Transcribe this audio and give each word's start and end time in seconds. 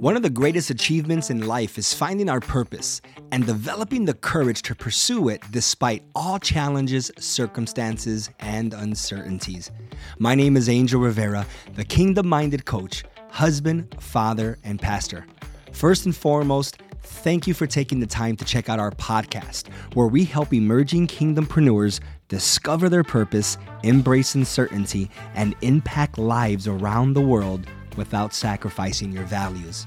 One 0.00 0.14
of 0.14 0.22
the 0.22 0.30
greatest 0.30 0.70
achievements 0.70 1.28
in 1.28 1.48
life 1.48 1.76
is 1.76 1.92
finding 1.92 2.28
our 2.28 2.38
purpose 2.38 3.00
and 3.32 3.44
developing 3.44 4.04
the 4.04 4.14
courage 4.14 4.62
to 4.62 4.76
pursue 4.76 5.28
it 5.28 5.42
despite 5.50 6.04
all 6.14 6.38
challenges, 6.38 7.10
circumstances, 7.18 8.30
and 8.38 8.74
uncertainties. 8.74 9.72
My 10.20 10.36
name 10.36 10.56
is 10.56 10.68
Angel 10.68 11.00
Rivera, 11.00 11.44
the 11.74 11.84
kingdom 11.84 12.28
minded 12.28 12.64
coach, 12.64 13.02
husband, 13.30 13.92
father, 13.98 14.56
and 14.62 14.80
pastor. 14.80 15.26
First 15.72 16.06
and 16.06 16.14
foremost, 16.14 16.78
thank 17.02 17.48
you 17.48 17.52
for 17.52 17.66
taking 17.66 17.98
the 17.98 18.06
time 18.06 18.36
to 18.36 18.44
check 18.44 18.68
out 18.68 18.78
our 18.78 18.92
podcast, 18.92 19.66
where 19.94 20.06
we 20.06 20.24
help 20.24 20.54
emerging 20.54 21.08
kingdompreneurs 21.08 21.98
discover 22.28 22.88
their 22.88 23.02
purpose, 23.02 23.58
embrace 23.82 24.36
uncertainty, 24.36 25.10
and 25.34 25.56
impact 25.62 26.18
lives 26.18 26.68
around 26.68 27.14
the 27.14 27.20
world 27.20 27.66
without 27.98 28.32
sacrificing 28.32 29.12
your 29.12 29.24
values. 29.24 29.86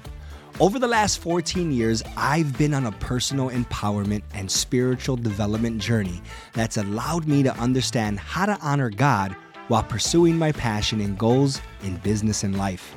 Over 0.60 0.78
the 0.78 0.88
last 0.88 1.20
14 1.22 1.72
years, 1.72 2.04
I've 2.16 2.56
been 2.58 2.76
on 2.76 2.86
a 2.86 2.92
personal 2.92 3.50
empowerment 3.50 4.22
and 4.36 4.52
spiritual 4.52 5.16
development 5.16 5.82
journey 5.82 6.22
that's 6.54 6.78
allowed 6.78 7.28
me 7.28 7.42
to 7.42 7.58
understand 7.58 8.20
how 8.20 8.46
to 8.46 8.60
honor 8.62 8.92
God 8.92 9.36
while 9.70 9.82
pursuing 9.82 10.38
my 10.38 10.52
passion 10.52 11.02
and 11.02 11.18
goals 11.18 11.62
in 11.84 11.96
business 11.98 12.44
and 12.44 12.58
life. 12.58 12.96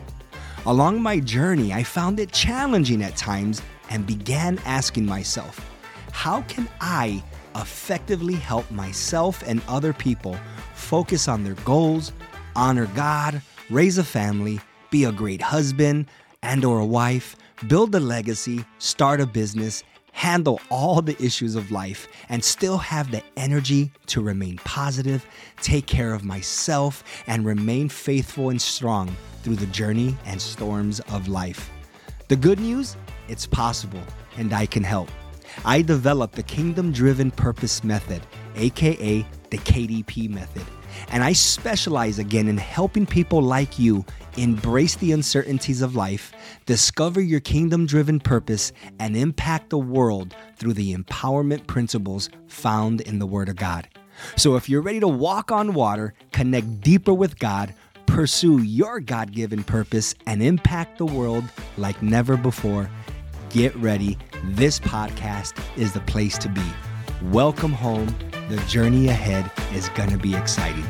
Along 0.66 1.00
my 1.00 1.20
journey, 1.20 1.72
I 1.72 1.84
found 1.84 2.20
it 2.20 2.32
challenging 2.32 3.02
at 3.02 3.16
times 3.16 3.62
and 3.90 4.06
began 4.06 4.58
asking 4.66 5.06
myself, 5.06 5.60
how 6.10 6.42
can 6.42 6.68
I 6.80 7.22
effectively 7.54 8.34
help 8.34 8.70
myself 8.70 9.42
and 9.46 9.62
other 9.68 9.92
people 9.92 10.36
focus 10.74 11.28
on 11.28 11.44
their 11.44 11.54
goals, 11.64 12.12
honor 12.56 12.86
God, 12.94 13.40
raise 13.70 13.98
a 13.98 14.04
family, 14.04 14.60
be 14.94 15.02
a 15.02 15.10
great 15.10 15.42
husband 15.42 16.06
and 16.44 16.64
or 16.64 16.78
a 16.78 16.86
wife, 16.86 17.34
build 17.66 17.92
a 17.96 17.98
legacy, 17.98 18.64
start 18.78 19.20
a 19.20 19.26
business, 19.26 19.82
handle 20.12 20.60
all 20.70 21.02
the 21.02 21.20
issues 21.20 21.56
of 21.56 21.72
life 21.72 22.06
and 22.28 22.44
still 22.44 22.78
have 22.78 23.10
the 23.10 23.20
energy 23.36 23.90
to 24.06 24.20
remain 24.22 24.56
positive, 24.58 25.26
take 25.60 25.86
care 25.86 26.14
of 26.14 26.24
myself 26.24 27.02
and 27.26 27.44
remain 27.44 27.88
faithful 27.88 28.50
and 28.50 28.62
strong 28.62 29.12
through 29.42 29.56
the 29.56 29.66
journey 29.66 30.16
and 30.26 30.40
storms 30.40 31.00
of 31.10 31.26
life. 31.26 31.72
The 32.28 32.36
good 32.36 32.60
news, 32.60 32.96
it's 33.26 33.48
possible 33.48 34.04
and 34.36 34.52
I 34.52 34.64
can 34.64 34.84
help. 34.84 35.10
I 35.64 35.82
developed 35.82 36.36
the 36.36 36.44
Kingdom 36.44 36.92
Driven 36.92 37.32
Purpose 37.32 37.82
Method, 37.82 38.22
aka 38.54 39.26
the 39.50 39.58
KDP 39.58 40.30
Method 40.30 40.64
and 41.08 41.22
I 41.22 41.32
specialize 41.32 42.18
again 42.18 42.48
in 42.48 42.56
helping 42.56 43.06
people 43.06 43.42
like 43.42 43.78
you 43.78 44.04
embrace 44.36 44.96
the 44.96 45.12
uncertainties 45.12 45.82
of 45.82 45.94
life, 45.96 46.32
discover 46.66 47.20
your 47.20 47.40
kingdom 47.40 47.86
driven 47.86 48.20
purpose, 48.20 48.72
and 48.98 49.16
impact 49.16 49.70
the 49.70 49.78
world 49.78 50.34
through 50.56 50.74
the 50.74 50.94
empowerment 50.94 51.66
principles 51.66 52.28
found 52.46 53.00
in 53.02 53.18
the 53.18 53.26
Word 53.26 53.48
of 53.48 53.56
God. 53.56 53.88
So 54.36 54.56
if 54.56 54.68
you're 54.68 54.82
ready 54.82 55.00
to 55.00 55.08
walk 55.08 55.50
on 55.50 55.74
water, 55.74 56.14
connect 56.32 56.80
deeper 56.80 57.12
with 57.12 57.38
God, 57.38 57.74
pursue 58.06 58.62
your 58.62 59.00
God 59.00 59.32
given 59.32 59.64
purpose, 59.64 60.14
and 60.26 60.42
impact 60.42 60.98
the 60.98 61.06
world 61.06 61.44
like 61.76 62.00
never 62.02 62.36
before, 62.36 62.90
get 63.50 63.74
ready. 63.76 64.18
This 64.44 64.78
podcast 64.78 65.60
is 65.76 65.92
the 65.92 66.00
place 66.00 66.38
to 66.38 66.48
be. 66.48 66.64
Welcome 67.22 67.72
home 67.72 68.14
the 68.48 68.58
journey 68.68 69.08
ahead 69.08 69.50
is 69.72 69.88
going 69.90 70.10
to 70.10 70.18
be 70.18 70.34
exciting. 70.34 70.84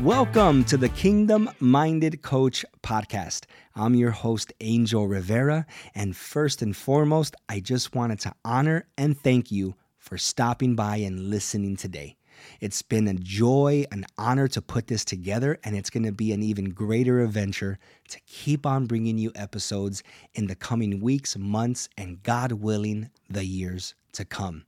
Welcome 0.00 0.62
to 0.66 0.76
the 0.76 0.88
Kingdom 0.90 1.50
Minded 1.58 2.22
Coach 2.22 2.64
podcast. 2.84 3.46
I'm 3.74 3.96
your 3.96 4.12
host, 4.12 4.52
Angel 4.60 5.08
Rivera. 5.08 5.66
And 5.96 6.16
first 6.16 6.62
and 6.62 6.76
foremost, 6.76 7.34
I 7.48 7.58
just 7.58 7.96
wanted 7.96 8.20
to 8.20 8.32
honor 8.44 8.86
and 8.96 9.18
thank 9.18 9.50
you 9.50 9.74
for 9.98 10.16
stopping 10.18 10.76
by 10.76 10.98
and 10.98 11.28
listening 11.28 11.76
today. 11.76 12.16
It's 12.60 12.82
been 12.82 13.08
a 13.08 13.14
joy, 13.14 13.86
an 13.90 14.04
honor 14.18 14.46
to 14.48 14.62
put 14.62 14.86
this 14.86 15.04
together, 15.04 15.58
and 15.64 15.76
it's 15.76 15.90
going 15.90 16.04
to 16.04 16.12
be 16.12 16.32
an 16.32 16.44
even 16.44 16.70
greater 16.70 17.20
adventure 17.20 17.78
to 18.08 18.20
keep 18.26 18.66
on 18.66 18.86
bringing 18.86 19.18
you 19.18 19.32
episodes 19.34 20.04
in 20.34 20.46
the 20.46 20.54
coming 20.54 21.00
weeks, 21.00 21.36
months, 21.36 21.88
and 21.96 22.22
God 22.22 22.52
willing, 22.52 23.10
the 23.28 23.44
years 23.44 23.94
to 24.12 24.24
come. 24.24 24.64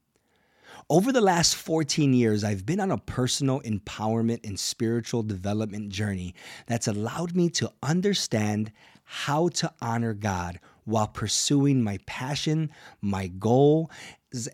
Over 0.89 1.11
the 1.11 1.21
last 1.21 1.55
14 1.55 2.13
years, 2.13 2.43
I've 2.43 2.65
been 2.65 2.79
on 2.79 2.91
a 2.91 2.97
personal 2.97 3.61
empowerment 3.61 4.45
and 4.45 4.59
spiritual 4.59 5.23
development 5.23 5.89
journey 5.89 6.35
that's 6.67 6.87
allowed 6.87 7.35
me 7.35 7.49
to 7.51 7.71
understand 7.81 8.71
how 9.03 9.47
to 9.49 9.73
honor 9.81 10.13
God 10.13 10.59
while 10.83 11.07
pursuing 11.07 11.83
my 11.83 11.97
passion, 12.05 12.69
my 13.01 13.27
goal 13.27 13.89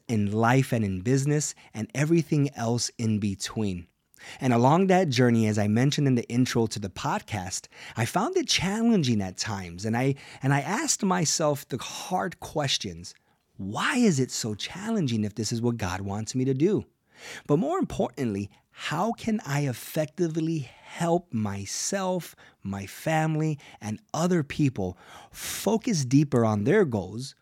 in 0.07 0.31
life 0.31 0.71
and 0.71 0.85
in 0.85 1.01
business, 1.01 1.53
and 1.73 1.89
everything 1.93 2.49
else 2.55 2.89
in 2.97 3.19
between. 3.19 3.87
And 4.39 4.53
along 4.53 4.87
that 4.87 5.09
journey, 5.09 5.47
as 5.47 5.57
I 5.57 5.67
mentioned 5.67 6.07
in 6.07 6.15
the 6.15 6.29
intro 6.29 6.67
to 6.67 6.79
the 6.79 6.89
podcast, 6.89 7.67
I 7.97 8.05
found 8.05 8.37
it 8.37 8.47
challenging 8.47 9.21
at 9.21 9.37
times. 9.37 9.83
And 9.83 9.97
I 9.97 10.15
and 10.43 10.53
I 10.53 10.61
asked 10.61 11.03
myself 11.03 11.67
the 11.67 11.77
hard 11.77 12.39
questions. 12.39 13.13
Why 13.61 13.97
is 13.97 14.19
it 14.19 14.31
so 14.31 14.55
challenging 14.55 15.23
if 15.23 15.35
this 15.35 15.51
is 15.51 15.61
what 15.61 15.77
God 15.77 16.01
wants 16.01 16.33
me 16.33 16.45
to 16.45 16.53
do? 16.55 16.85
But 17.45 17.57
more 17.57 17.77
importantly, 17.77 18.49
how 18.71 19.11
can 19.11 19.39
I 19.45 19.67
effectively 19.67 20.67
help 20.83 21.31
myself, 21.31 22.35
my 22.63 22.87
family, 22.87 23.59
and 23.79 23.99
other 24.15 24.41
people 24.41 24.97
focus 25.31 26.05
deeper 26.05 26.43
on 26.43 26.63
their 26.63 26.85
goals, 26.85 27.35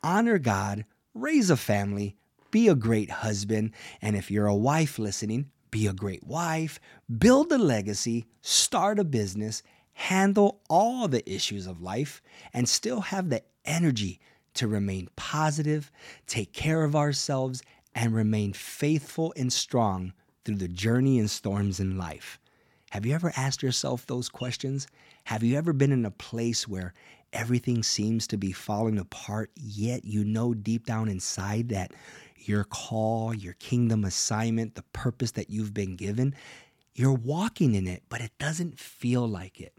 honor 0.00 0.38
God, 0.38 0.84
raise 1.12 1.50
a 1.50 1.56
family, 1.56 2.14
be 2.52 2.68
a 2.68 2.76
great 2.76 3.10
husband, 3.10 3.72
and 4.00 4.14
if 4.14 4.30
you're 4.30 4.46
a 4.46 4.54
wife 4.54 4.96
listening, 4.96 5.50
be 5.72 5.88
a 5.88 5.92
great 5.92 6.22
wife, 6.22 6.78
build 7.18 7.50
a 7.50 7.58
legacy, 7.58 8.26
start 8.42 9.00
a 9.00 9.04
business, 9.04 9.64
handle 9.94 10.60
all 10.70 11.08
the 11.08 11.28
issues 11.28 11.66
of 11.66 11.82
life, 11.82 12.22
and 12.52 12.68
still 12.68 13.00
have 13.00 13.28
the 13.28 13.42
energy 13.64 14.20
to 14.54 14.68
remain 14.68 15.08
positive, 15.16 15.90
take 16.26 16.52
care 16.52 16.84
of 16.84 16.96
ourselves, 16.96 17.62
and 17.94 18.14
remain 18.14 18.52
faithful 18.52 19.32
and 19.36 19.52
strong 19.52 20.12
through 20.44 20.56
the 20.56 20.68
journey 20.68 21.18
and 21.18 21.30
storms 21.30 21.80
in 21.80 21.96
life. 21.96 22.38
Have 22.90 23.04
you 23.04 23.14
ever 23.14 23.32
asked 23.36 23.62
yourself 23.62 24.06
those 24.06 24.28
questions? 24.28 24.86
Have 25.24 25.42
you 25.42 25.56
ever 25.56 25.72
been 25.72 25.92
in 25.92 26.04
a 26.04 26.10
place 26.10 26.68
where 26.68 26.94
everything 27.34 27.82
seems 27.82 28.26
to 28.28 28.38
be 28.38 28.52
falling 28.52 28.98
apart, 28.98 29.50
yet 29.56 30.04
you 30.04 30.24
know 30.24 30.54
deep 30.54 30.86
down 30.86 31.08
inside 31.08 31.68
that 31.70 31.92
your 32.38 32.64
call, 32.64 33.34
your 33.34 33.54
kingdom 33.54 34.04
assignment, 34.04 34.74
the 34.74 34.84
purpose 34.92 35.32
that 35.32 35.50
you've 35.50 35.74
been 35.74 35.96
given, 35.96 36.34
you're 36.94 37.12
walking 37.12 37.74
in 37.74 37.86
it, 37.86 38.02
but 38.08 38.20
it 38.20 38.30
doesn't 38.38 38.78
feel 38.78 39.26
like 39.26 39.60
it. 39.60 39.74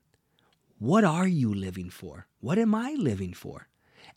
What 0.78 1.06
are 1.06 1.28
you 1.28 1.54
living 1.54 1.90
for? 1.90 2.28
What 2.42 2.58
am 2.58 2.76
I 2.76 2.96
living 2.98 3.34
for? 3.34 3.68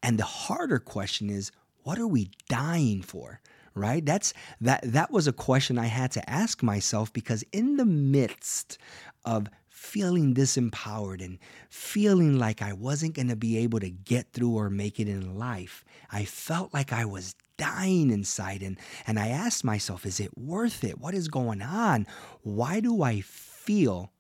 And 0.03 0.19
the 0.19 0.25
harder 0.25 0.79
question 0.79 1.31
is, 1.31 1.51
what 1.83 1.99
are 1.99 2.07
we 2.07 2.31
dying 2.49 3.03
for? 3.03 3.41
Right? 3.75 4.05
That's 4.05 4.35
that 4.61 4.81
that 4.83 5.13
was 5.13 5.27
a 5.27 5.33
question 5.33 5.79
I 5.79 5.87
had 5.87 6.11
to 6.13 6.31
ask 6.31 6.63
myself 6.63 7.13
because 7.13 7.45
in 7.53 7.77
the 7.77 7.87
midst 7.87 8.79
of 9.25 9.49
feeling 9.69 10.35
disempowered 10.35 11.25
and 11.25 11.39
feeling 11.71 12.39
like 12.39 12.61
I 12.61 12.73
wasn't 12.73 13.15
going 13.15 13.29
to 13.29 13.37
be 13.37 13.57
able 13.59 13.79
to 13.79 13.91
get 13.91 14.33
through 14.33 14.57
or 14.57 14.69
make 14.69 14.99
it 14.99 15.09
in 15.09 15.39
life, 15.39 15.85
I 16.11 16.25
felt 16.25 16.75
like 16.75 16.93
I 16.93 17.05
was 17.05 17.37
dying 17.57 18.11
inside 18.11 18.63
and 18.63 18.79
and 19.07 19.19
I 19.19 19.29
asked 19.29 19.65
myself, 19.65 20.05
is 20.05 20.19
it 20.19 20.37
worth 20.37 20.83
it? 20.83 20.99
What 20.99 21.15
is 21.15 21.29
going 21.29 21.63
on? 21.63 22.07
Why 22.43 22.81
do 22.81 23.03
I 23.03 23.21
feel 23.21 24.11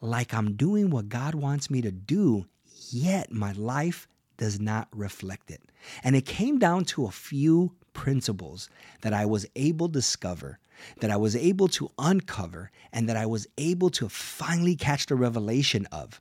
like 0.00 0.34
I'm 0.34 0.56
doing 0.56 0.90
what 0.90 1.08
God 1.08 1.34
wants 1.34 1.70
me 1.70 1.80
to 1.82 1.90
do, 1.90 2.46
yet 2.90 3.32
my 3.32 3.52
life 3.52 4.06
does 4.36 4.60
not 4.60 4.88
reflect 4.92 5.50
it. 5.50 5.62
And 6.02 6.16
it 6.16 6.26
came 6.26 6.58
down 6.58 6.84
to 6.86 7.06
a 7.06 7.10
few 7.10 7.72
principles 7.92 8.68
that 9.00 9.14
I 9.14 9.24
was 9.24 9.46
able 9.56 9.88
to 9.88 9.92
discover, 9.92 10.58
that 11.00 11.10
I 11.10 11.16
was 11.16 11.34
able 11.34 11.68
to 11.68 11.90
uncover, 11.98 12.70
and 12.92 13.08
that 13.08 13.16
I 13.16 13.26
was 13.26 13.46
able 13.56 13.90
to 13.90 14.08
finally 14.08 14.76
catch 14.76 15.06
the 15.06 15.14
revelation 15.16 15.86
of. 15.90 16.20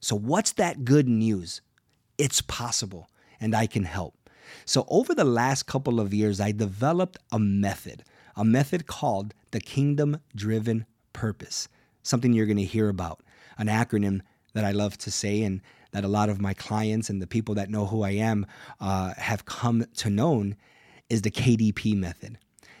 So, 0.00 0.16
what's 0.16 0.52
that 0.52 0.84
good 0.84 1.08
news? 1.08 1.60
It's 2.16 2.40
possible, 2.40 3.10
and 3.40 3.54
I 3.54 3.66
can 3.66 3.84
help. 3.84 4.14
So, 4.64 4.86
over 4.88 5.14
the 5.14 5.24
last 5.24 5.64
couple 5.64 6.00
of 6.00 6.14
years, 6.14 6.40
I 6.40 6.52
developed 6.52 7.18
a 7.32 7.38
method, 7.38 8.04
a 8.36 8.44
method 8.44 8.86
called 8.86 9.34
the 9.50 9.60
Kingdom 9.60 10.20
Driven 10.34 10.86
Purpose, 11.12 11.68
something 12.02 12.32
you're 12.32 12.46
going 12.46 12.56
to 12.56 12.64
hear 12.64 12.88
about, 12.88 13.20
an 13.58 13.66
acronym 13.66 14.20
that 14.54 14.64
I 14.64 14.72
love 14.72 14.96
to 14.98 15.10
say 15.10 15.42
and 15.42 15.60
that 15.92 16.04
a 16.04 16.08
lot 16.08 16.28
of 16.28 16.40
my 16.40 16.54
clients 16.54 17.10
and 17.10 17.20
the 17.20 17.26
people 17.26 17.54
that 17.56 17.70
know 17.70 17.86
who 17.86 18.02
I 18.02 18.10
am 18.10 18.46
uh, 18.80 19.14
have 19.16 19.44
come 19.44 19.84
to 19.96 20.10
known 20.10 20.56
is 21.08 21.22
the 21.22 21.30
KDP 21.30 21.96
method. 21.96 22.38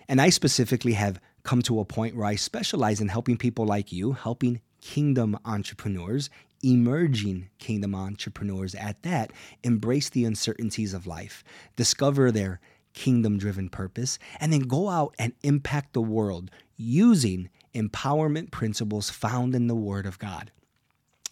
And 0.08 0.20
I 0.20 0.30
specifically 0.30 0.92
have 0.94 1.20
come 1.42 1.62
to 1.62 1.80
a 1.80 1.84
point 1.84 2.16
where 2.16 2.26
I 2.26 2.36
specialize 2.36 3.00
in 3.00 3.08
helping 3.08 3.36
people 3.36 3.64
like 3.64 3.92
you, 3.92 4.12
helping 4.12 4.60
kingdom 4.80 5.38
entrepreneurs 5.44 6.30
emerging 6.62 7.48
kingdom 7.58 7.94
entrepreneurs 7.94 8.74
at 8.74 9.02
that 9.02 9.32
embrace 9.62 10.10
the 10.10 10.24
uncertainties 10.24 10.94
of 10.94 11.06
life, 11.06 11.42
discover 11.76 12.30
their 12.30 12.60
kingdom 12.92 13.38
driven 13.38 13.68
purpose, 13.68 14.18
and 14.38 14.52
then 14.52 14.60
go 14.60 14.88
out 14.88 15.14
and 15.18 15.32
impact 15.42 15.92
the 15.92 16.02
world 16.02 16.50
using 16.76 17.48
empowerment 17.74 18.50
principles 18.50 19.10
found 19.10 19.54
in 19.54 19.68
the 19.68 19.74
Word 19.74 20.06
of 20.06 20.18
God. 20.18 20.50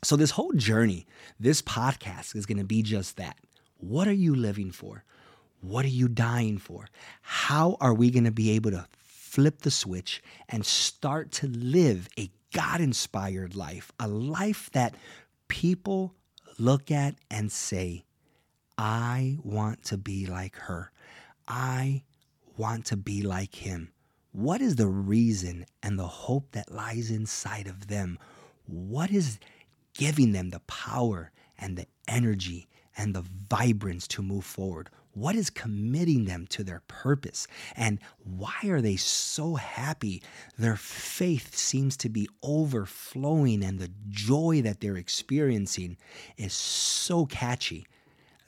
So, 0.04 0.14
this 0.16 0.30
whole 0.30 0.52
journey, 0.52 1.06
this 1.40 1.60
podcast 1.60 2.36
is 2.36 2.46
going 2.46 2.58
to 2.58 2.64
be 2.64 2.82
just 2.82 3.16
that. 3.16 3.36
What 3.78 4.06
are 4.06 4.12
you 4.12 4.34
living 4.34 4.70
for? 4.70 5.04
What 5.60 5.84
are 5.84 5.88
you 5.88 6.08
dying 6.08 6.58
for? 6.58 6.88
How 7.22 7.76
are 7.80 7.94
we 7.94 8.10
going 8.10 8.24
to 8.24 8.30
be 8.30 8.50
able 8.50 8.70
to 8.70 8.86
flip 9.02 9.62
the 9.62 9.70
switch 9.70 10.22
and 10.48 10.64
start 10.64 11.32
to 11.32 11.48
live 11.48 12.08
a 12.18 12.30
God 12.52 12.80
inspired 12.80 13.56
life, 13.56 13.92
a 13.98 14.08
life 14.08 14.70
that 14.72 14.94
people 15.48 16.14
look 16.58 16.90
at 16.90 17.16
and 17.30 17.50
say, 17.50 18.04
I 18.76 19.38
want 19.42 19.82
to 19.84 19.98
be 19.98 20.26
like 20.26 20.56
her. 20.56 20.92
I 21.46 22.04
want 22.56 22.86
to 22.86 22.96
be 22.96 23.22
like 23.22 23.54
him. 23.54 23.92
What 24.32 24.60
is 24.60 24.76
the 24.76 24.86
reason 24.86 25.66
and 25.82 25.98
the 25.98 26.06
hope 26.06 26.52
that 26.52 26.70
lies 26.70 27.10
inside 27.10 27.66
of 27.66 27.88
them? 27.88 28.18
What 28.66 29.10
is 29.10 29.38
giving 29.98 30.32
them 30.32 30.48
the 30.48 30.60
power 30.60 31.30
and 31.58 31.76
the 31.76 31.86
energy 32.06 32.68
and 32.96 33.14
the 33.14 33.24
vibrance 33.50 34.08
to 34.08 34.22
move 34.22 34.44
forward? 34.44 34.88
What 35.12 35.34
is 35.34 35.50
committing 35.50 36.26
them 36.26 36.46
to 36.50 36.62
their 36.62 36.82
purpose? 36.86 37.48
And 37.74 37.98
why 38.18 38.56
are 38.66 38.80
they 38.80 38.94
so 38.96 39.56
happy? 39.56 40.22
Their 40.56 40.76
faith 40.76 41.56
seems 41.56 41.96
to 41.98 42.08
be 42.08 42.28
overflowing, 42.42 43.64
and 43.64 43.80
the 43.80 43.90
joy 44.08 44.62
that 44.62 44.80
they're 44.80 44.96
experiencing 44.96 45.96
is 46.36 46.52
so 46.52 47.26
catchy. 47.26 47.84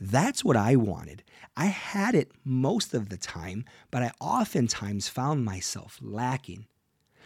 That's 0.00 0.44
what 0.44 0.56
I 0.56 0.76
wanted. 0.76 1.24
I 1.56 1.66
had 1.66 2.14
it 2.14 2.30
most 2.44 2.94
of 2.94 3.08
the 3.08 3.16
time, 3.18 3.64
but 3.90 4.02
I 4.04 4.12
oftentimes 4.20 5.08
found 5.08 5.44
myself 5.44 5.98
lacking. 6.00 6.66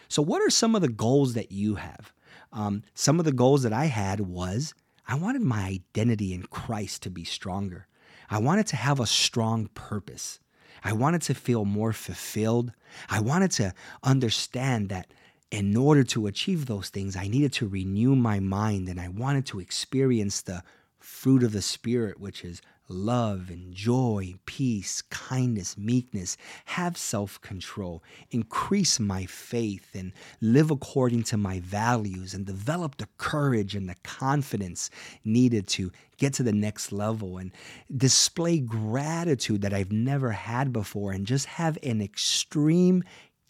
So, 0.09 0.23
what 0.23 0.43
are 0.43 0.51
some 0.51 0.75
of 0.75 0.81
the 0.81 0.89
goals 0.89 1.35
that 1.35 1.53
you 1.53 1.75
have? 1.75 2.13
Um, 2.53 2.83
some 2.95 3.19
of 3.19 3.25
the 3.25 3.33
goals 3.33 3.63
that 3.63 3.73
I 3.73 3.87
had 3.87 4.21
was 4.21 4.75
I 5.07 5.17
wanted 5.17 5.43
my 5.43 5.65
identity 5.67 6.33
in 6.33 6.45
Christ 6.45 7.03
to 7.03 7.11
be 7.11 7.25
stronger. 7.25 7.87
I 8.31 8.39
wanted 8.39 8.67
to 8.69 8.77
have 8.77 9.01
a 9.01 9.07
strong 9.07 9.69
purpose. 9.75 10.41
I 10.83 10.93
wanted 10.93 11.23
to 11.23 11.35
feel 11.35 11.65
more 11.65 11.93
fulfilled. 11.93 12.73
I 13.09 13.21
wanted 13.21 13.51
to 13.53 13.75
understand 14.03 14.89
that 14.89 15.13
in 15.51 15.77
order 15.77 16.03
to 16.05 16.27
achieve 16.27 16.67
those 16.67 16.89
things, 16.89 17.17
I 17.17 17.29
needed 17.29 17.53
to 17.55 17.69
renew 17.69 18.17
my 18.17 18.41
mind 18.41 18.89
and 18.89 19.01
I 19.01 19.09
wanted 19.09 19.47
to 19.47 19.61
experience 19.61 20.43
the 20.43 20.63
fruit 20.99 21.43
of 21.43 21.53
the 21.53 21.63
Spirit, 21.63 22.19
which 22.19 22.45
is 22.45 22.61
love 22.89 23.49
and 23.51 23.73
joy, 23.75 24.35
peace, 24.45 25.03
kindness, 25.03 25.77
meekness, 25.79 26.37
have 26.67 26.97
self 26.97 27.41
control, 27.41 28.03
increase 28.31 29.01
my 29.01 29.25
faith, 29.27 29.89
and 29.95 30.13
live 30.41 30.71
according 30.71 31.23
to 31.25 31.37
my 31.37 31.61
values, 31.61 32.35
and 32.35 32.45
develop 32.45 32.97
the 32.97 33.09
courage 33.17 33.75
and 33.75 33.89
the 33.89 33.97
confidence 34.03 34.91
needed 35.25 35.67
to 35.67 35.91
get 36.19 36.33
to 36.35 36.43
the 36.43 36.53
next 36.53 36.93
level 36.93 37.39
and 37.39 37.53
display 37.97 38.59
gratitude 38.59 39.63
that 39.63 39.75
I've 39.75 39.93
never 39.93 40.31
had 40.31 40.73
before, 40.73 41.13
and 41.13 41.27
just 41.27 41.47
have 41.47 41.79
an 41.83 42.01
extreme, 42.01 43.03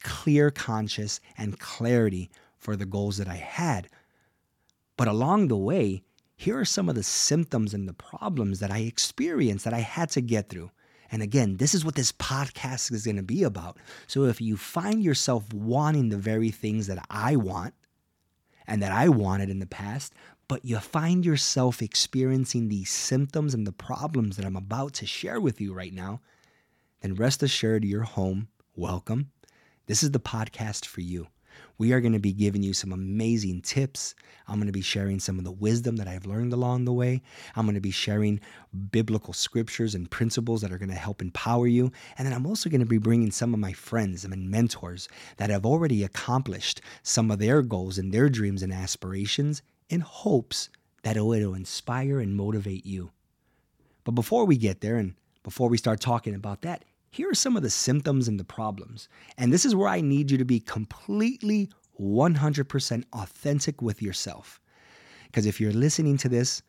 clear 0.02 0.50
conscience 0.50 1.20
and 1.36 1.58
clarity 1.58 2.30
for 2.58 2.76
the 2.76 2.86
goals 2.86 3.16
that 3.18 3.28
I 3.28 3.36
had. 3.36 3.88
But 4.96 5.08
along 5.08 5.48
the 5.48 5.56
way, 5.56 6.02
here 6.44 6.58
are 6.58 6.64
some 6.66 6.90
of 6.90 6.94
the 6.94 7.02
symptoms 7.02 7.72
and 7.72 7.88
the 7.88 7.94
problems 7.94 8.60
that 8.60 8.70
I 8.70 8.80
experienced 8.80 9.64
that 9.64 9.72
I 9.72 9.78
had 9.78 10.10
to 10.10 10.20
get 10.20 10.50
through. 10.50 10.70
And 11.10 11.22
again, 11.22 11.56
this 11.56 11.74
is 11.74 11.86
what 11.86 11.94
this 11.94 12.12
podcast 12.12 12.92
is 12.92 13.06
going 13.06 13.16
to 13.16 13.22
be 13.22 13.44
about. 13.44 13.78
So 14.06 14.24
if 14.24 14.42
you 14.42 14.58
find 14.58 15.02
yourself 15.02 15.50
wanting 15.54 16.10
the 16.10 16.18
very 16.18 16.50
things 16.50 16.86
that 16.86 17.02
I 17.08 17.36
want 17.36 17.72
and 18.66 18.82
that 18.82 18.92
I 18.92 19.08
wanted 19.08 19.48
in 19.48 19.58
the 19.58 19.64
past, 19.64 20.12
but 20.46 20.66
you 20.66 20.78
find 20.80 21.24
yourself 21.24 21.80
experiencing 21.80 22.68
these 22.68 22.90
symptoms 22.90 23.54
and 23.54 23.66
the 23.66 23.72
problems 23.72 24.36
that 24.36 24.44
I'm 24.44 24.56
about 24.56 24.92
to 24.94 25.06
share 25.06 25.40
with 25.40 25.62
you 25.62 25.72
right 25.72 25.94
now, 25.94 26.20
then 27.00 27.14
rest 27.14 27.42
assured 27.42 27.86
you're 27.86 28.02
home. 28.02 28.48
Welcome. 28.76 29.30
This 29.86 30.02
is 30.02 30.10
the 30.10 30.20
podcast 30.20 30.84
for 30.84 31.00
you. 31.00 31.28
We 31.76 31.92
are 31.92 32.00
going 32.00 32.12
to 32.12 32.20
be 32.20 32.32
giving 32.32 32.62
you 32.62 32.72
some 32.72 32.92
amazing 32.92 33.62
tips. 33.62 34.14
I'm 34.46 34.56
going 34.56 34.66
to 34.66 34.72
be 34.72 34.80
sharing 34.80 35.18
some 35.18 35.38
of 35.38 35.44
the 35.44 35.50
wisdom 35.50 35.96
that 35.96 36.06
I've 36.06 36.26
learned 36.26 36.52
along 36.52 36.84
the 36.84 36.92
way. 36.92 37.22
I'm 37.56 37.66
going 37.66 37.74
to 37.74 37.80
be 37.80 37.90
sharing 37.90 38.40
biblical 38.92 39.32
scriptures 39.32 39.94
and 39.94 40.10
principles 40.10 40.60
that 40.60 40.70
are 40.70 40.78
going 40.78 40.90
to 40.90 40.94
help 40.94 41.20
empower 41.20 41.66
you. 41.66 41.90
And 42.16 42.26
then 42.26 42.32
I'm 42.32 42.46
also 42.46 42.70
going 42.70 42.80
to 42.80 42.86
be 42.86 42.98
bringing 42.98 43.30
some 43.30 43.54
of 43.54 43.60
my 43.60 43.72
friends 43.72 44.24
and 44.24 44.50
mentors 44.50 45.08
that 45.38 45.50
have 45.50 45.66
already 45.66 46.04
accomplished 46.04 46.80
some 47.02 47.30
of 47.30 47.38
their 47.38 47.62
goals 47.62 47.98
and 47.98 48.12
their 48.12 48.28
dreams 48.28 48.62
and 48.62 48.72
aspirations 48.72 49.62
in 49.88 50.00
hopes 50.00 50.68
that 51.02 51.16
it 51.16 51.22
will 51.22 51.54
inspire 51.54 52.20
and 52.20 52.36
motivate 52.36 52.86
you. 52.86 53.10
But 54.04 54.12
before 54.12 54.44
we 54.44 54.56
get 54.56 54.80
there 54.80 54.96
and 54.96 55.14
before 55.42 55.68
we 55.68 55.76
start 55.76 56.00
talking 56.00 56.34
about 56.34 56.62
that, 56.62 56.84
here 57.14 57.30
are 57.30 57.34
some 57.34 57.56
of 57.56 57.62
the 57.62 57.70
symptoms 57.70 58.26
and 58.26 58.40
the 58.40 58.44
problems. 58.44 59.08
And 59.38 59.52
this 59.52 59.64
is 59.64 59.72
where 59.72 59.86
I 59.86 60.00
need 60.00 60.32
you 60.32 60.38
to 60.38 60.44
be 60.44 60.58
completely 60.58 61.70
100% 62.00 63.04
authentic 63.12 63.80
with 63.80 64.02
yourself. 64.02 64.60
Because 65.26 65.46
if 65.46 65.60
you're 65.60 65.72
listening 65.72 66.16
to 66.18 66.28
this 66.28 66.62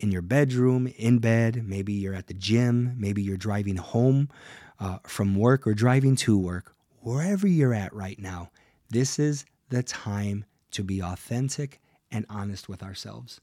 in 0.00 0.12
your 0.12 0.20
bedroom, 0.20 0.86
in 0.98 1.18
bed, 1.18 1.66
maybe 1.66 1.94
you're 1.94 2.14
at 2.14 2.26
the 2.26 2.34
gym, 2.34 2.94
maybe 2.98 3.22
you're 3.22 3.38
driving 3.38 3.76
home 3.76 4.28
uh, 4.80 4.98
from 5.06 5.34
work 5.34 5.66
or 5.66 5.72
driving 5.72 6.14
to 6.16 6.36
work, 6.36 6.74
wherever 7.00 7.46
you're 7.46 7.72
at 7.72 7.94
right 7.94 8.18
now, 8.18 8.50
this 8.90 9.18
is 9.18 9.46
the 9.70 9.82
time 9.82 10.44
to 10.72 10.84
be 10.84 11.02
authentic 11.02 11.80
and 12.12 12.26
honest 12.28 12.68
with 12.68 12.82
ourselves. 12.82 13.40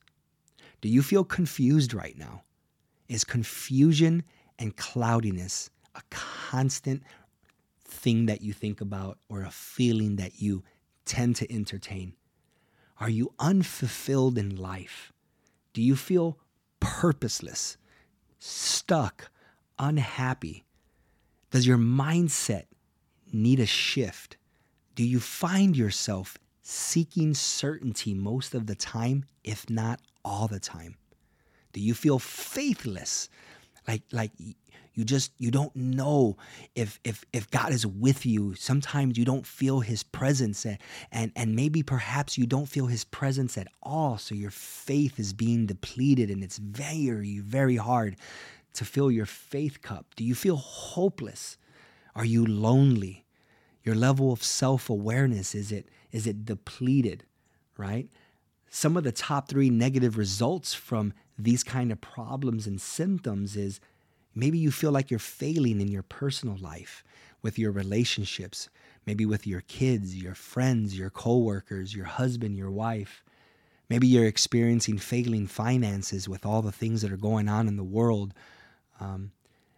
Do 0.82 0.88
you 0.88 1.02
feel 1.02 1.24
confused 1.24 1.96
right 1.96 2.16
now? 2.16 2.44
Is 3.10 3.24
confusion 3.24 4.22
and 4.60 4.78
cloudiness 4.78 5.72
a 5.96 6.02
constant 6.10 7.04
thing 7.86 8.26
that 8.26 8.42
you 8.42 8.54
think 8.54 8.82
about 8.82 9.18
or 9.30 9.44
a 9.44 9.52
feeling 9.52 10.16
that 10.18 10.42
you 10.42 10.64
tend 11.06 11.36
to 11.38 11.52
entertain? 11.52 12.14
Are 13.00 13.10
you 13.10 13.34
unfulfilled 13.40 14.38
in 14.38 14.56
life? 14.56 15.12
Do 15.74 15.82
you 15.82 15.96
feel 15.96 16.38
purposeless, 16.80 17.78
stuck, 18.40 19.30
unhappy? 19.80 20.64
Does 21.52 21.68
your 21.68 21.78
mindset 21.78 22.66
need 23.32 23.60
a 23.60 23.66
shift? 23.66 24.38
Do 24.96 25.04
you 25.04 25.20
find 25.20 25.76
yourself 25.76 26.38
seeking 26.62 27.34
certainty 27.34 28.14
most 28.14 28.54
of 28.54 28.68
the 28.68 28.76
time, 28.76 29.26
if 29.44 29.70
not 29.70 30.00
all 30.24 30.48
the 30.48 30.60
time? 30.60 30.96
Do 31.74 31.82
you 31.82 31.94
feel 31.94 32.20
faithless? 32.20 33.30
Like, 33.88 34.04
like 34.12 34.32
you 34.94 35.04
just 35.04 35.32
you 35.38 35.50
don't 35.50 35.76
know 35.76 36.38
if 36.76 37.00
if 37.04 37.26
if 37.34 37.50
God 37.50 37.72
is 37.72 37.86
with 37.86 38.26
you. 38.26 38.54
Sometimes 38.56 39.18
you 39.18 39.26
don't 39.26 39.46
feel 39.46 39.80
his 39.80 40.04
presence 40.04 40.66
and 40.66 40.78
and, 41.12 41.32
and 41.36 41.56
maybe 41.56 41.82
perhaps 41.82 42.38
you 42.38 42.46
don't 42.46 42.68
feel 42.68 42.88
his 42.88 43.04
presence 43.04 43.58
at 43.58 43.68
all. 43.82 44.18
So 44.18 44.36
your 44.36 44.52
faith 44.52 45.20
is 45.20 45.34
being 45.34 45.66
depleted 45.66 46.30
and 46.30 46.44
it's 46.44 46.58
very, 46.58 47.40
very 47.40 47.78
hard 47.78 48.18
to 48.74 48.86
fill 48.86 49.12
your 49.12 49.26
faith 49.26 49.82
cup. 49.82 50.06
Do 50.16 50.24
you 50.24 50.36
feel 50.36 50.58
hopeless? 50.58 51.58
Are 52.16 52.26
you 52.26 52.46
lonely? 52.46 53.26
Your 53.84 53.96
level 53.96 54.32
of 54.32 54.44
self-awareness 54.44 55.56
is 55.56 55.72
it 55.72 55.90
is 56.12 56.28
it 56.28 56.46
depleted, 56.46 57.26
right? 57.78 58.08
Some 58.70 58.96
of 58.98 59.04
the 59.04 59.12
top 59.12 59.50
3 59.50 59.70
negative 59.70 60.18
results 60.18 60.74
from 60.74 61.14
these 61.38 61.64
kind 61.64 61.92
of 61.92 62.02
problems 62.02 62.68
and 62.68 62.80
symptoms 62.80 63.56
is 63.56 63.80
Maybe 64.36 64.58
you 64.58 64.72
feel 64.72 64.92
like 64.92 65.12
you're 65.12 65.20
failing 65.20 65.80
in 65.80 65.90
your 65.90 66.04
personal 66.04 66.58
life, 66.58 67.04
with 67.42 67.60
your 67.60 67.72
relationships, 67.72 68.70
maybe 69.06 69.26
with 69.26 69.46
your 69.46 69.62
kids, 69.62 70.16
your 70.16 70.34
friends, 70.34 70.98
your 70.98 71.10
coworkers, 71.10 71.96
your 71.96 72.06
husband, 72.06 72.58
your 72.58 72.72
wife. 72.72 73.24
Maybe 73.90 74.08
you're 74.08 74.26
experiencing 74.26 74.98
failing 74.98 75.46
finances 75.46 76.28
with 76.28 76.46
all 76.46 76.62
the 76.62 76.72
things 76.72 77.02
that 77.02 77.12
are 77.12 77.18
going 77.18 77.48
on 77.48 77.68
in 77.68 77.76
the 77.76 77.84
world. 77.84 78.34
Um, 79.00 79.32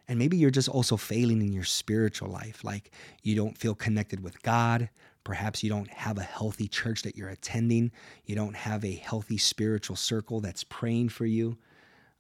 and 0.08 0.20
maybe 0.20 0.38
you're 0.38 0.52
just 0.52 0.70
also 0.70 0.96
failing 0.96 1.42
in 1.42 1.52
your 1.52 1.64
spiritual 1.64 2.30
life, 2.30 2.64
like 2.64 2.92
you 3.24 3.36
don't 3.36 3.58
feel 3.58 3.76
connected 3.76 4.22
with 4.22 4.42
God. 4.44 4.90
Perhaps 5.26 5.64
you 5.64 5.70
don't 5.70 5.90
have 5.90 6.18
a 6.18 6.24
healthy 6.24 6.70
church 6.70 7.02
that 7.02 7.18
you're 7.18 7.30
attending. 7.30 7.92
You 8.26 8.36
don't 8.36 8.56
have 8.56 8.86
a 8.86 8.94
healthy 8.94 9.38
spiritual 9.38 9.98
circle 9.98 10.40
that's 10.40 10.64
praying 10.64 11.10
for 11.10 11.26
you. 11.26 11.58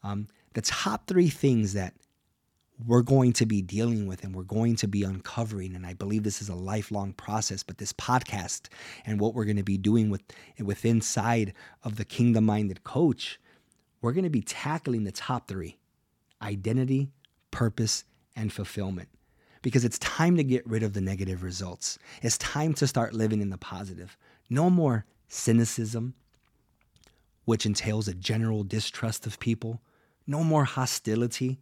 Um, 0.04 0.28
the 0.54 0.62
top 0.62 1.08
three 1.08 1.30
things 1.30 1.74
that 1.74 1.94
we're 2.84 3.04
going 3.04 3.32
to 3.34 3.46
be 3.46 3.62
dealing 3.62 4.08
with 4.08 4.24
and 4.24 4.36
we're 4.36 4.44
going 4.44 4.76
to 4.76 4.88
be 4.88 5.04
uncovering 5.04 5.76
and 5.76 5.86
i 5.86 5.94
believe 5.94 6.24
this 6.24 6.42
is 6.42 6.50
a 6.50 6.56
lifelong 6.56 7.14
process 7.14 7.64
but 7.64 7.78
this 7.78 7.94
podcast 7.94 8.68
and 9.06 9.20
what 9.20 9.34
we're 9.34 9.46
going 9.46 9.56
to 9.56 9.64
be 9.64 9.78
doing 9.78 10.10
with 10.10 10.22
with 10.60 10.84
inside 10.84 11.54
of 11.84 11.96
the 11.96 12.04
kingdom 12.04 12.46
minded 12.46 12.84
coach 12.84 13.40
we're 14.02 14.12
going 14.12 14.26
to 14.26 14.30
be 14.30 14.42
tackling 14.42 15.06
the 15.06 15.12
top 15.12 15.48
3 15.48 15.78
identity 16.42 17.10
purpose 17.50 18.04
and 18.36 18.52
fulfillment 18.52 19.08
because 19.66 19.84
it's 19.84 19.98
time 19.98 20.38
to 20.38 20.44
get 20.44 20.64
rid 20.68 20.84
of 20.84 20.94
the 20.94 21.02
negative 21.02 21.42
results. 21.42 21.98
It's 22.22 22.38
time 22.38 22.76
to 22.76 22.86
start 22.86 23.16
living 23.16 23.42
in 23.42 23.50
the 23.50 23.58
positive. 23.58 24.16
No 24.48 24.70
more 24.70 25.06
cynicism 25.28 26.14
which 27.46 27.66
entails 27.66 28.08
a 28.08 28.14
general 28.14 28.64
distrust 28.64 29.26
of 29.26 29.40
people. 29.40 29.82
No 30.28 30.44
more 30.44 30.66
hostility 30.66 31.58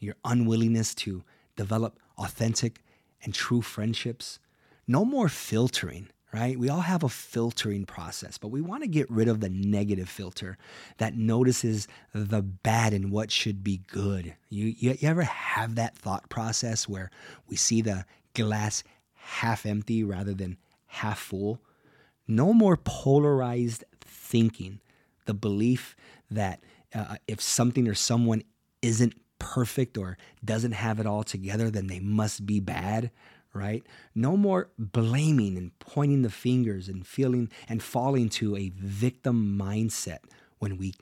your 0.00 0.16
unwillingness 0.24 0.96
to 0.96 1.22
develop 1.54 2.00
authentic 2.18 2.80
and 3.22 3.32
true 3.32 3.62
friendships. 3.62 4.40
No 4.88 5.04
more 5.04 5.28
filtering, 5.28 6.08
right? 6.34 6.58
We 6.58 6.68
all 6.68 6.80
have 6.80 7.04
a 7.04 7.08
filtering 7.08 7.84
process, 7.84 8.38
but 8.38 8.48
we 8.48 8.60
want 8.60 8.82
to 8.82 8.88
get 8.88 9.08
rid 9.08 9.28
of 9.28 9.38
the 9.38 9.48
negative 9.48 10.08
filter 10.08 10.58
that 10.98 11.16
notices 11.16 11.86
the 12.12 12.42
bad 12.42 12.92
and 12.92 13.12
what 13.12 13.30
should 13.30 13.62
be 13.62 13.82
good. 13.86 14.34
You, 14.48 14.74
you, 14.76 14.96
you 14.98 15.08
ever 15.08 15.22
have 15.22 15.76
that 15.76 15.96
thought 15.96 16.28
process 16.28 16.88
where 16.88 17.12
we 17.46 17.54
see 17.54 17.82
the 17.82 18.04
glass 18.34 18.82
half 19.14 19.64
empty 19.64 20.02
rather 20.02 20.34
than 20.34 20.56
half 20.86 21.20
full? 21.20 21.60
No 22.26 22.52
more 22.52 22.76
polarized 22.76 23.84
thinking, 24.00 24.80
the 25.26 25.34
belief 25.34 25.94
that 26.32 26.64
uh, 26.92 27.14
if 27.28 27.40
something 27.40 27.86
or 27.86 27.94
someone 27.94 28.42
isn't 28.82 29.14
perfect 29.38 29.96
or 29.96 30.18
doesn't 30.44 30.72
have 30.72 30.98
it 30.98 31.06
all 31.06 31.22
together, 31.22 31.70
then 31.70 31.86
they 31.86 32.00
must 32.00 32.44
be 32.44 32.58
bad, 32.58 33.12
right? 33.54 33.84
No 34.14 34.36
more 34.36 34.70
blaming 34.78 35.56
and 35.56 35.78
pointing 35.78 36.22
the 36.22 36.30
fingers 36.30 36.88
and 36.88 37.06
feeling 37.06 37.50
and 37.68 37.82
falling 37.82 38.28
to 38.30 38.56
a 38.56 38.72
victim 38.76 39.58
mindset 39.58 40.18
when 40.58 40.76
we 40.76 40.94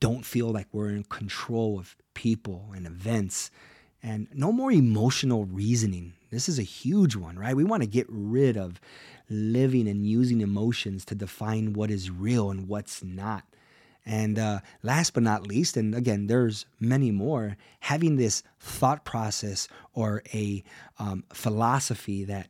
don't 0.00 0.24
feel 0.24 0.50
like 0.50 0.68
we're 0.70 0.90
in 0.90 1.04
control 1.04 1.78
of 1.78 1.96
people 2.12 2.70
and 2.74 2.86
events. 2.86 3.50
And 4.02 4.28
no 4.34 4.52
more 4.52 4.70
emotional 4.70 5.44
reasoning. 5.46 6.12
This 6.30 6.48
is 6.48 6.58
a 6.58 6.62
huge 6.62 7.16
one, 7.16 7.38
right? 7.38 7.56
We 7.56 7.64
want 7.64 7.82
to 7.82 7.88
get 7.88 8.06
rid 8.10 8.56
of 8.56 8.80
living 9.30 9.88
and 9.88 10.06
using 10.06 10.42
emotions 10.42 11.04
to 11.06 11.14
define 11.14 11.72
what 11.72 11.90
is 11.90 12.10
real 12.10 12.50
and 12.50 12.68
what's 12.68 13.02
not. 13.02 13.44
And 14.06 14.38
uh, 14.38 14.60
last 14.82 15.14
but 15.14 15.22
not 15.22 15.46
least, 15.46 15.76
and 15.76 15.94
again, 15.94 16.26
there's 16.26 16.66
many 16.78 17.10
more, 17.10 17.56
having 17.80 18.16
this 18.16 18.42
thought 18.60 19.04
process 19.04 19.66
or 19.94 20.22
a 20.34 20.62
um, 20.98 21.24
philosophy 21.32 22.24
that 22.24 22.48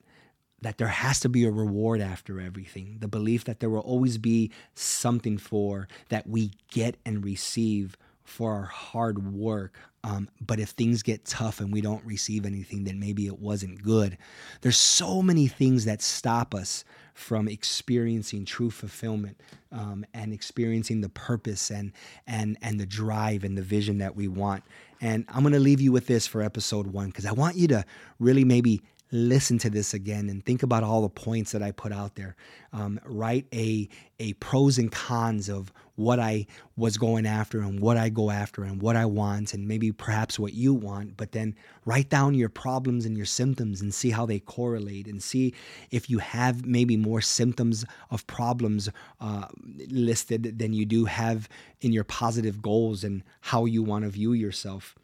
that 0.63 0.79
there 0.79 0.89
has 0.89 1.21
to 1.21 1.29
be 1.29 1.45
a 1.45 1.51
reward 1.51 2.01
after 2.01 2.41
everything. 2.41 2.97
The 3.01 3.07
belief 3.07 3.45
that 3.45 3.61
there 3.61 3.69
will 3.69 3.81
always 3.81 4.17
be 4.17 4.51
something 4.75 5.37
for 5.37 5.89
that 6.09 6.27
we 6.27 6.53
get 6.71 6.97
and 7.05 7.23
receive 7.23 7.99
for 8.25 8.53
our 8.53 8.65
hard 8.65 9.33
work. 9.33 9.79
Um, 10.03 10.29
but 10.41 10.59
if 10.59 10.71
things 10.71 11.03
get 11.03 11.25
tough 11.25 11.61
and 11.61 11.73
we 11.73 11.81
don't 11.81 12.05
receive 12.05 12.45
anything, 12.45 12.85
then 12.85 12.99
maybe 12.99 13.27
it 13.27 13.39
wasn't 13.39 13.83
good. 13.83 14.19
There's 14.61 14.77
so 14.77 15.23
many 15.23 15.47
things 15.47 15.85
that 15.85 16.03
stop 16.03 16.55
us 16.55 16.85
from 17.15 17.49
experiencing 17.49 18.45
true 18.45 18.71
fulfillment 18.71 19.41
um, 19.73 20.05
and 20.13 20.33
experiencing 20.33 21.01
the 21.01 21.09
purpose 21.09 21.71
and 21.71 21.93
and 22.27 22.59
and 22.61 22.81
the 22.81 22.87
drive 22.87 23.45
and 23.45 23.57
the 23.57 23.63
vision 23.63 23.99
that 23.99 24.17
we 24.17 24.29
want. 24.29 24.65
And 25.01 25.25
I'm 25.29 25.45
to 25.45 25.61
leave 25.61 25.81
you 25.81 25.93
with 25.93 26.07
this 26.07 26.27
for 26.27 26.43
episode 26.43 26.89
one 26.89 27.07
because 27.07 27.27
I 27.27 27.33
want 27.33 27.57
you 27.57 27.69
to 27.69 27.85
really 28.19 28.45
maybe 28.45 28.83
listen 29.15 29.59
to 29.59 29.71
this 29.71 29.95
again 29.95 30.29
and 30.29 30.45
think 30.45 30.65
about 30.65 30.83
all 30.83 31.03
the 31.03 31.09
points 31.09 31.53
that 31.53 31.63
I 31.63 31.71
put 31.71 31.93
out 31.93 32.17
there. 32.17 32.35
Um, 32.73 32.99
write 33.05 33.47
a 33.55 33.89
a 34.19 34.33
pros 34.35 34.77
and 34.77 34.91
cons 34.91 35.49
of 35.49 35.73
what 35.95 36.19
I 36.19 36.47
was 36.77 36.97
going 36.97 37.25
after 37.25 37.61
and 37.61 37.79
what 37.79 37.97
I 37.97 38.09
go 38.09 38.31
after 38.31 38.65
and 38.65 38.83
what 38.83 38.97
I 38.97 39.07
want 39.07 39.55
and 39.55 39.69
maybe 39.69 39.93
perhaps 39.93 40.37
what 40.37 40.53
you 40.53 40.75
want. 40.75 41.17
But 41.17 41.31
then 41.31 41.55
write 41.85 42.09
down 42.11 42.35
your 42.35 42.49
problems 42.49 43.07
and 43.07 43.17
your 43.17 43.27
symptoms 43.27 43.81
and 43.81 43.95
see 43.95 44.11
how 44.11 44.27
they 44.27 44.41
correlate 44.41 45.07
and 45.07 45.23
see 45.23 45.55
if 45.93 46.11
you 46.11 46.19
have 46.19 46.67
maybe 46.67 46.97
more 46.97 47.21
symptoms 47.21 47.85
of 48.11 48.27
problems 48.27 48.89
uh, 49.21 49.47
listed 49.89 50.59
than 50.59 50.73
you 50.73 50.85
do 50.85 51.05
have 51.05 51.49
in 51.81 51.93
your 51.93 52.05
positive 52.05 52.61
goals 52.61 53.05
and 53.05 53.23
how 53.41 53.65
you 53.65 53.85
want 53.85 54.05
to 54.05 54.11
view 54.11 54.33
yourself. 54.33 54.97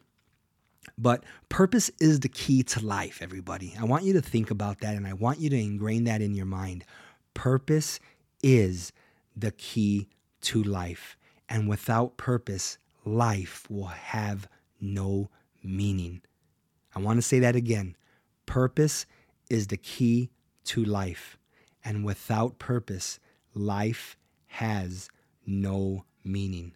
But 0.97 1.23
purpose 1.49 1.91
is 1.99 2.19
the 2.19 2.29
key 2.29 2.63
to 2.63 2.85
life, 2.85 3.19
everybody. 3.21 3.75
I 3.79 3.85
want 3.85 4.03
you 4.03 4.13
to 4.13 4.21
think 4.21 4.51
about 4.51 4.79
that 4.79 4.95
and 4.95 5.07
I 5.07 5.13
want 5.13 5.39
you 5.39 5.49
to 5.49 5.59
ingrain 5.59 6.05
that 6.05 6.21
in 6.21 6.33
your 6.33 6.45
mind. 6.45 6.83
Purpose 7.33 7.99
is 8.43 8.91
the 9.35 9.51
key 9.51 10.09
to 10.41 10.63
life. 10.63 11.17
And 11.47 11.67
without 11.67 12.17
purpose, 12.17 12.77
life 13.05 13.69
will 13.69 13.85
have 13.85 14.47
no 14.79 15.29
meaning. 15.63 16.21
I 16.95 16.99
want 16.99 17.17
to 17.17 17.21
say 17.21 17.39
that 17.39 17.55
again. 17.55 17.95
Purpose 18.45 19.05
is 19.49 19.67
the 19.67 19.77
key 19.77 20.31
to 20.65 20.83
life. 20.83 21.37
And 21.83 22.05
without 22.05 22.59
purpose, 22.59 23.19
life 23.53 24.17
has 24.47 25.09
no 25.45 26.05
meaning. 26.23 26.73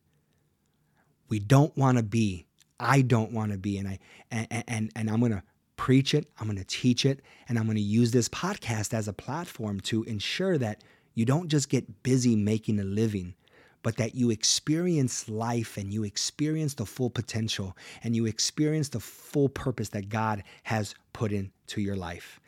We 1.27 1.39
don't 1.39 1.75
want 1.77 1.97
to 1.97 2.03
be 2.03 2.45
I 2.79 3.01
don't 3.01 3.31
want 3.31 3.51
to 3.51 3.57
be. 3.57 3.77
And 3.77 3.87
I 3.87 3.99
and 4.31 4.47
and, 4.67 4.91
and 4.95 5.09
I'm 5.09 5.21
gonna 5.21 5.43
preach 5.77 6.13
it, 6.13 6.27
I'm 6.39 6.47
gonna 6.47 6.63
teach 6.65 7.05
it, 7.05 7.21
and 7.47 7.57
I'm 7.57 7.67
gonna 7.67 7.79
use 7.79 8.11
this 8.11 8.29
podcast 8.29 8.93
as 8.93 9.07
a 9.07 9.13
platform 9.13 9.79
to 9.81 10.03
ensure 10.03 10.57
that 10.57 10.83
you 11.13 11.25
don't 11.25 11.47
just 11.47 11.69
get 11.69 12.03
busy 12.03 12.35
making 12.35 12.79
a 12.79 12.83
living, 12.83 13.35
but 13.83 13.97
that 13.97 14.15
you 14.15 14.29
experience 14.29 15.29
life 15.29 15.77
and 15.77 15.93
you 15.93 16.03
experience 16.03 16.73
the 16.73 16.85
full 16.85 17.09
potential 17.09 17.77
and 18.03 18.15
you 18.15 18.25
experience 18.25 18.89
the 18.89 18.99
full 18.99 19.47
purpose 19.47 19.89
that 19.89 20.09
God 20.09 20.43
has 20.63 20.93
put 21.13 21.31
into 21.31 21.81
your 21.81 21.95
life. 21.95 22.39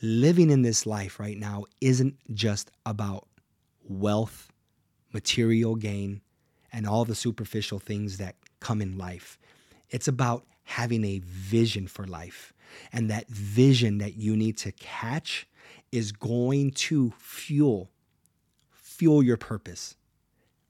Living 0.00 0.50
in 0.50 0.62
this 0.62 0.86
life 0.86 1.20
right 1.20 1.38
now 1.38 1.64
isn't 1.80 2.16
just 2.34 2.70
about 2.86 3.26
wealth, 3.82 4.48
material 5.12 5.76
gain, 5.76 6.20
and 6.72 6.86
all 6.86 7.04
the 7.04 7.14
superficial 7.14 7.78
things 7.78 8.18
that 8.18 8.34
come 8.64 8.80
in 8.80 8.98
life. 8.98 9.38
It's 9.90 10.08
about 10.08 10.44
having 10.64 11.04
a 11.04 11.20
vision 11.24 11.86
for 11.86 12.06
life. 12.06 12.52
And 12.92 13.10
that 13.10 13.28
vision 13.28 13.98
that 13.98 14.16
you 14.16 14.36
need 14.36 14.56
to 14.58 14.72
catch 14.72 15.46
is 15.92 16.10
going 16.10 16.72
to 16.72 17.12
fuel 17.18 17.90
fuel 18.94 19.22
your 19.22 19.36
purpose. 19.36 19.96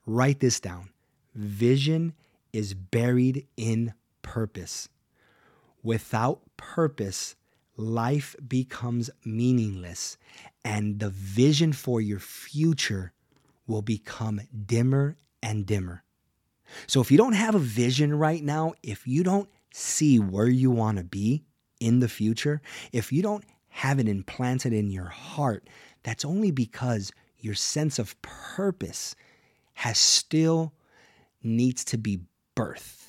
Write 0.06 0.40
this 0.40 0.58
down. 0.58 0.88
Vision 1.34 2.14
is 2.52 2.72
buried 2.72 3.46
in 3.56 3.92
purpose. 4.22 4.88
Without 5.82 6.40
purpose, 6.56 7.36
life 7.76 8.34
becomes 8.46 9.10
meaningless, 9.24 10.16
and 10.64 11.00
the 11.00 11.10
vision 11.10 11.72
for 11.72 12.00
your 12.00 12.20
future 12.20 13.12
will 13.66 13.82
become 13.82 14.40
dimmer 14.66 15.16
and 15.42 15.66
dimmer. 15.66 16.03
So 16.86 17.00
if 17.00 17.10
you 17.10 17.18
don't 17.18 17.34
have 17.34 17.54
a 17.54 17.60
vision 17.60 18.16
right 18.16 18.42
now, 18.42 18.74
if 18.82 19.06
you 19.06 19.22
don't 19.22 19.48
see 19.72 20.18
where 20.18 20.48
you 20.48 20.70
want 20.70 20.98
to 20.98 21.04
be 21.04 21.44
in 21.80 22.00
the 22.00 22.08
future, 22.08 22.60
if 22.92 23.12
you 23.12 23.22
don't 23.22 23.44
have 23.68 23.98
it 23.98 24.08
implanted 24.08 24.72
in 24.72 24.90
your 24.90 25.08
heart, 25.08 25.68
that's 26.02 26.24
only 26.24 26.50
because 26.50 27.12
your 27.38 27.54
sense 27.54 27.98
of 27.98 28.20
purpose 28.22 29.14
has 29.74 29.98
still 29.98 30.72
needs 31.42 31.84
to 31.84 31.98
be 31.98 32.20
birthed. 32.56 33.03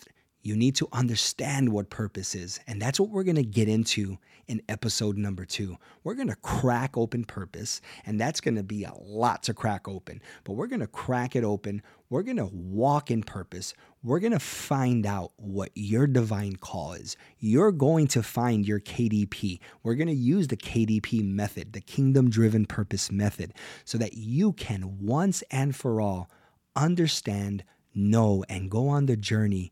You 0.45 0.55
need 0.55 0.75
to 0.75 0.87
understand 0.93 1.69
what 1.69 1.89
purpose 1.89 2.35
is. 2.35 2.59
And 2.67 2.79
that's 2.79 2.99
what 2.99 3.09
we're 3.09 3.23
going 3.23 3.35
to 3.35 3.43
get 3.43 3.67
into 3.67 4.19
in 4.47 4.61
episode 4.69 5.17
number 5.17 5.43
two. 5.43 5.75
We're 6.03 6.13
going 6.13 6.27
to 6.27 6.35
crack 6.35 6.95
open 6.95 7.23
purpose, 7.23 7.81
and 8.05 8.21
that's 8.21 8.41
going 8.41 8.53
to 8.53 8.61
be 8.61 8.83
a 8.83 8.93
lot 9.01 9.41
to 9.43 9.55
crack 9.55 9.87
open, 9.87 10.21
but 10.43 10.53
we're 10.53 10.67
going 10.67 10.81
to 10.81 10.87
crack 10.87 11.35
it 11.35 11.43
open. 11.43 11.81
We're 12.11 12.21
going 12.21 12.37
to 12.37 12.51
walk 12.53 13.09
in 13.09 13.23
purpose. 13.23 13.73
We're 14.03 14.19
going 14.19 14.33
to 14.33 14.39
find 14.39 15.07
out 15.07 15.31
what 15.37 15.71
your 15.73 16.05
divine 16.05 16.57
call 16.57 16.93
is. 16.93 17.17
You're 17.39 17.71
going 17.71 18.05
to 18.09 18.21
find 18.21 18.67
your 18.67 18.79
KDP. 18.79 19.57
We're 19.81 19.95
going 19.95 20.09
to 20.09 20.13
use 20.13 20.49
the 20.49 20.57
KDP 20.57 21.27
method, 21.27 21.73
the 21.73 21.81
kingdom 21.81 22.29
driven 22.29 22.67
purpose 22.67 23.11
method, 23.11 23.55
so 23.83 23.97
that 23.97 24.13
you 24.13 24.53
can 24.53 24.99
once 25.03 25.41
and 25.49 25.75
for 25.75 25.99
all 25.99 26.29
understand, 26.75 27.63
know, 27.95 28.43
and 28.47 28.69
go 28.69 28.89
on 28.89 29.07
the 29.07 29.17
journey 29.17 29.71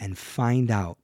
and 0.00 0.18
find 0.18 0.70
out 0.70 0.98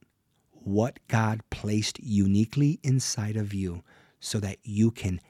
what 0.50 0.98
God 1.06 1.42
placed 1.50 2.00
uniquely 2.00 2.80
inside 2.82 3.36
of 3.36 3.54
you 3.54 3.84
so 4.18 4.40
that 4.40 4.58
you 4.64 4.90
can 4.90 5.20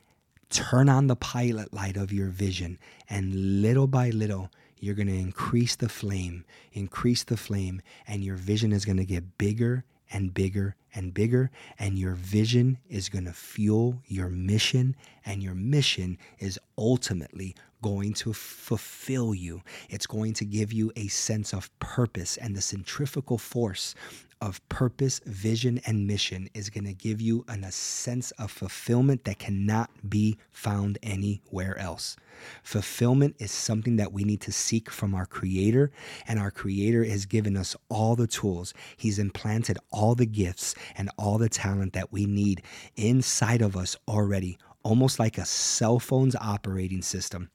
turn 0.48 0.88
on 0.88 1.08
the 1.08 1.16
pilot 1.16 1.74
light 1.74 1.96
of 1.96 2.12
your 2.12 2.28
vision. 2.28 2.78
And 3.10 3.60
little 3.60 3.88
by 3.88 4.10
little 4.10 4.50
you're 4.78 4.94
going 4.94 5.08
to 5.08 5.14
increase 5.14 5.76
the 5.76 5.88
flame 5.88 6.44
increase 6.72 7.24
the 7.24 7.36
flame 7.36 7.80
and 8.06 8.22
your 8.22 8.36
vision 8.36 8.72
is 8.72 8.84
going 8.84 8.98
to 8.98 9.04
get 9.04 9.38
bigger 9.38 9.84
and 10.12 10.34
bigger 10.34 10.76
and 10.96 11.14
bigger. 11.14 11.50
And 11.78 11.98
your 11.98 12.14
vision 12.14 12.78
is 12.88 13.08
going 13.08 13.26
to 13.26 13.32
fuel 13.32 14.02
your 14.06 14.28
mission, 14.28 14.96
and 15.24 15.42
your 15.42 15.54
mission 15.54 16.18
is 16.40 16.58
ultimately 16.76 17.54
going 17.82 18.14
to 18.14 18.32
fulfill 18.32 19.34
you. 19.34 19.62
It's 19.88 20.06
going 20.06 20.32
to 20.34 20.44
give 20.44 20.72
you 20.72 20.90
a 20.96 21.06
sense 21.08 21.52
of 21.52 21.70
purpose, 21.78 22.36
and 22.38 22.56
the 22.56 22.62
centrifugal 22.62 23.38
force 23.38 23.94
of 24.40 24.66
purpose, 24.68 25.20
vision, 25.24 25.80
and 25.86 26.06
mission 26.06 26.48
is 26.52 26.68
going 26.68 26.84
to 26.84 26.92
give 26.92 27.20
you 27.20 27.44
an, 27.48 27.64
a 27.64 27.72
sense 27.72 28.32
of 28.32 28.50
fulfillment 28.50 29.24
that 29.24 29.38
cannot 29.38 29.90
be 30.08 30.36
found 30.50 30.98
anywhere 31.02 31.78
else. 31.78 32.16
Fulfillment 32.62 33.34
is 33.38 33.50
something 33.50 33.96
that 33.96 34.12
we 34.12 34.24
need 34.24 34.42
to 34.42 34.52
seek 34.52 34.90
from 34.90 35.14
our 35.14 35.24
Creator, 35.24 35.90
and 36.28 36.38
our 36.38 36.50
Creator 36.50 37.04
has 37.04 37.24
given 37.24 37.56
us 37.56 37.74
all 37.88 38.14
the 38.14 38.26
tools. 38.26 38.74
He's 38.96 39.18
implanted 39.18 39.78
all 39.90 40.14
the 40.14 40.26
gifts 40.26 40.74
and 40.96 41.10
all 41.16 41.38
the 41.38 41.48
talent 41.48 41.92
that 41.94 42.12
we 42.12 42.26
need 42.26 42.62
inside 42.96 43.62
of 43.62 43.76
us 43.76 43.96
already, 44.06 44.58
almost 44.82 45.18
like 45.18 45.38
a 45.38 45.44
cell 45.44 45.98
phone's 45.98 46.36
operating 46.36 47.02
system. 47.02 47.50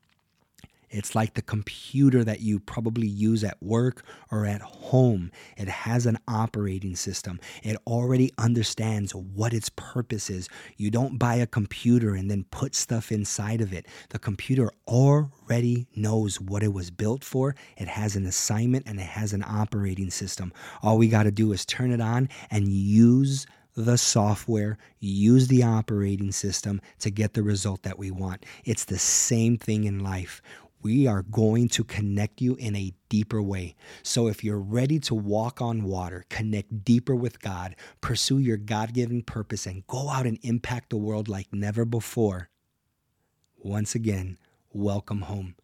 It's 0.92 1.16
like 1.16 1.34
the 1.34 1.42
computer 1.42 2.24
that 2.24 2.42
you 2.42 2.60
probably 2.60 3.08
use 3.08 3.44
at 3.44 3.62
work 3.64 4.04
or 4.30 4.46
at 4.46 4.62
home. 4.62 5.32
It 5.58 5.70
has 5.70 6.06
an 6.06 6.20
operating 6.28 6.96
system. 6.96 7.40
It 7.64 7.78
already 7.88 8.32
understands 8.38 9.16
what 9.16 9.54
its 9.54 9.70
purpose 9.70 10.30
is. 10.30 10.50
You 10.78 10.92
don't 10.92 11.18
buy 11.18 11.36
a 11.36 11.48
computer 11.48 12.14
and 12.14 12.30
then 12.30 12.46
put 12.52 12.76
stuff 12.76 13.12
inside 13.12 13.62
of 13.62 13.74
it. 13.74 13.88
The 14.10 14.20
computer 14.20 14.70
already 14.88 15.88
knows 15.96 16.40
what 16.42 16.62
it 16.62 16.74
was 16.74 16.92
built 16.92 17.24
for. 17.24 17.56
It 17.78 17.88
has 17.88 18.16
an 18.16 18.26
assignment 18.26 18.86
and 18.88 19.00
it 19.00 19.08
has 19.08 19.32
an 19.34 19.44
operating 19.48 20.10
system. 20.10 20.52
All 20.84 20.98
we 20.98 21.08
got 21.08 21.24
to 21.24 21.32
do 21.32 21.54
is 21.54 21.66
turn 21.66 21.92
it 21.92 22.02
on 22.02 22.28
and 22.50 22.68
use 22.68 23.48
the 23.76 23.98
software, 23.98 24.78
use 25.00 25.48
the 25.48 25.64
operating 25.64 26.32
system 26.34 26.82
to 27.00 27.10
get 27.10 27.34
the 27.34 27.44
result 27.44 27.84
that 27.84 27.98
we 27.98 28.12
want. 28.12 28.46
It's 28.66 28.86
the 28.86 28.98
same 28.98 29.58
thing 29.58 29.86
in 29.86 30.00
life 30.00 30.42
we 30.82 31.08
are 31.08 31.24
going 31.24 31.68
to 31.70 31.84
connect 31.84 32.42
you 32.42 32.56
in 32.56 32.76
a 32.76 32.94
deeper 33.10 33.42
way. 33.42 33.76
So, 34.04 34.28
if 34.28 34.44
you're 34.44 34.60
ready 34.60 35.00
to 35.00 35.16
walk 35.16 35.62
on 35.62 35.84
water, 35.84 36.26
connect 36.30 36.84
deeper 36.84 37.16
with 37.16 37.42
God, 37.42 37.76
pursue 38.02 38.40
your 38.40 38.58
God 38.58 38.94
given 38.94 39.22
purpose, 39.22 39.66
and 39.66 39.86
go 39.88 40.10
out 40.10 40.26
and 40.26 40.40
impact 40.42 40.90
the 40.90 40.98
world 40.98 41.28
like 41.28 41.54
never 41.54 41.86
before, 41.86 42.50
once 43.58 43.94
again, 43.94 44.38
welcome 44.74 45.22
home. 45.22 45.56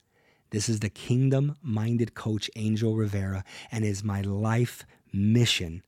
This 0.52 0.70
is 0.70 0.80
the 0.80 0.90
kingdom 0.90 1.58
minded 1.62 2.14
coach 2.14 2.50
Angel 2.56 2.96
Rivera, 2.96 3.44
and 3.72 3.84
is 3.84 4.04
my 4.04 4.22
life 4.22 4.86
mission 5.12 5.84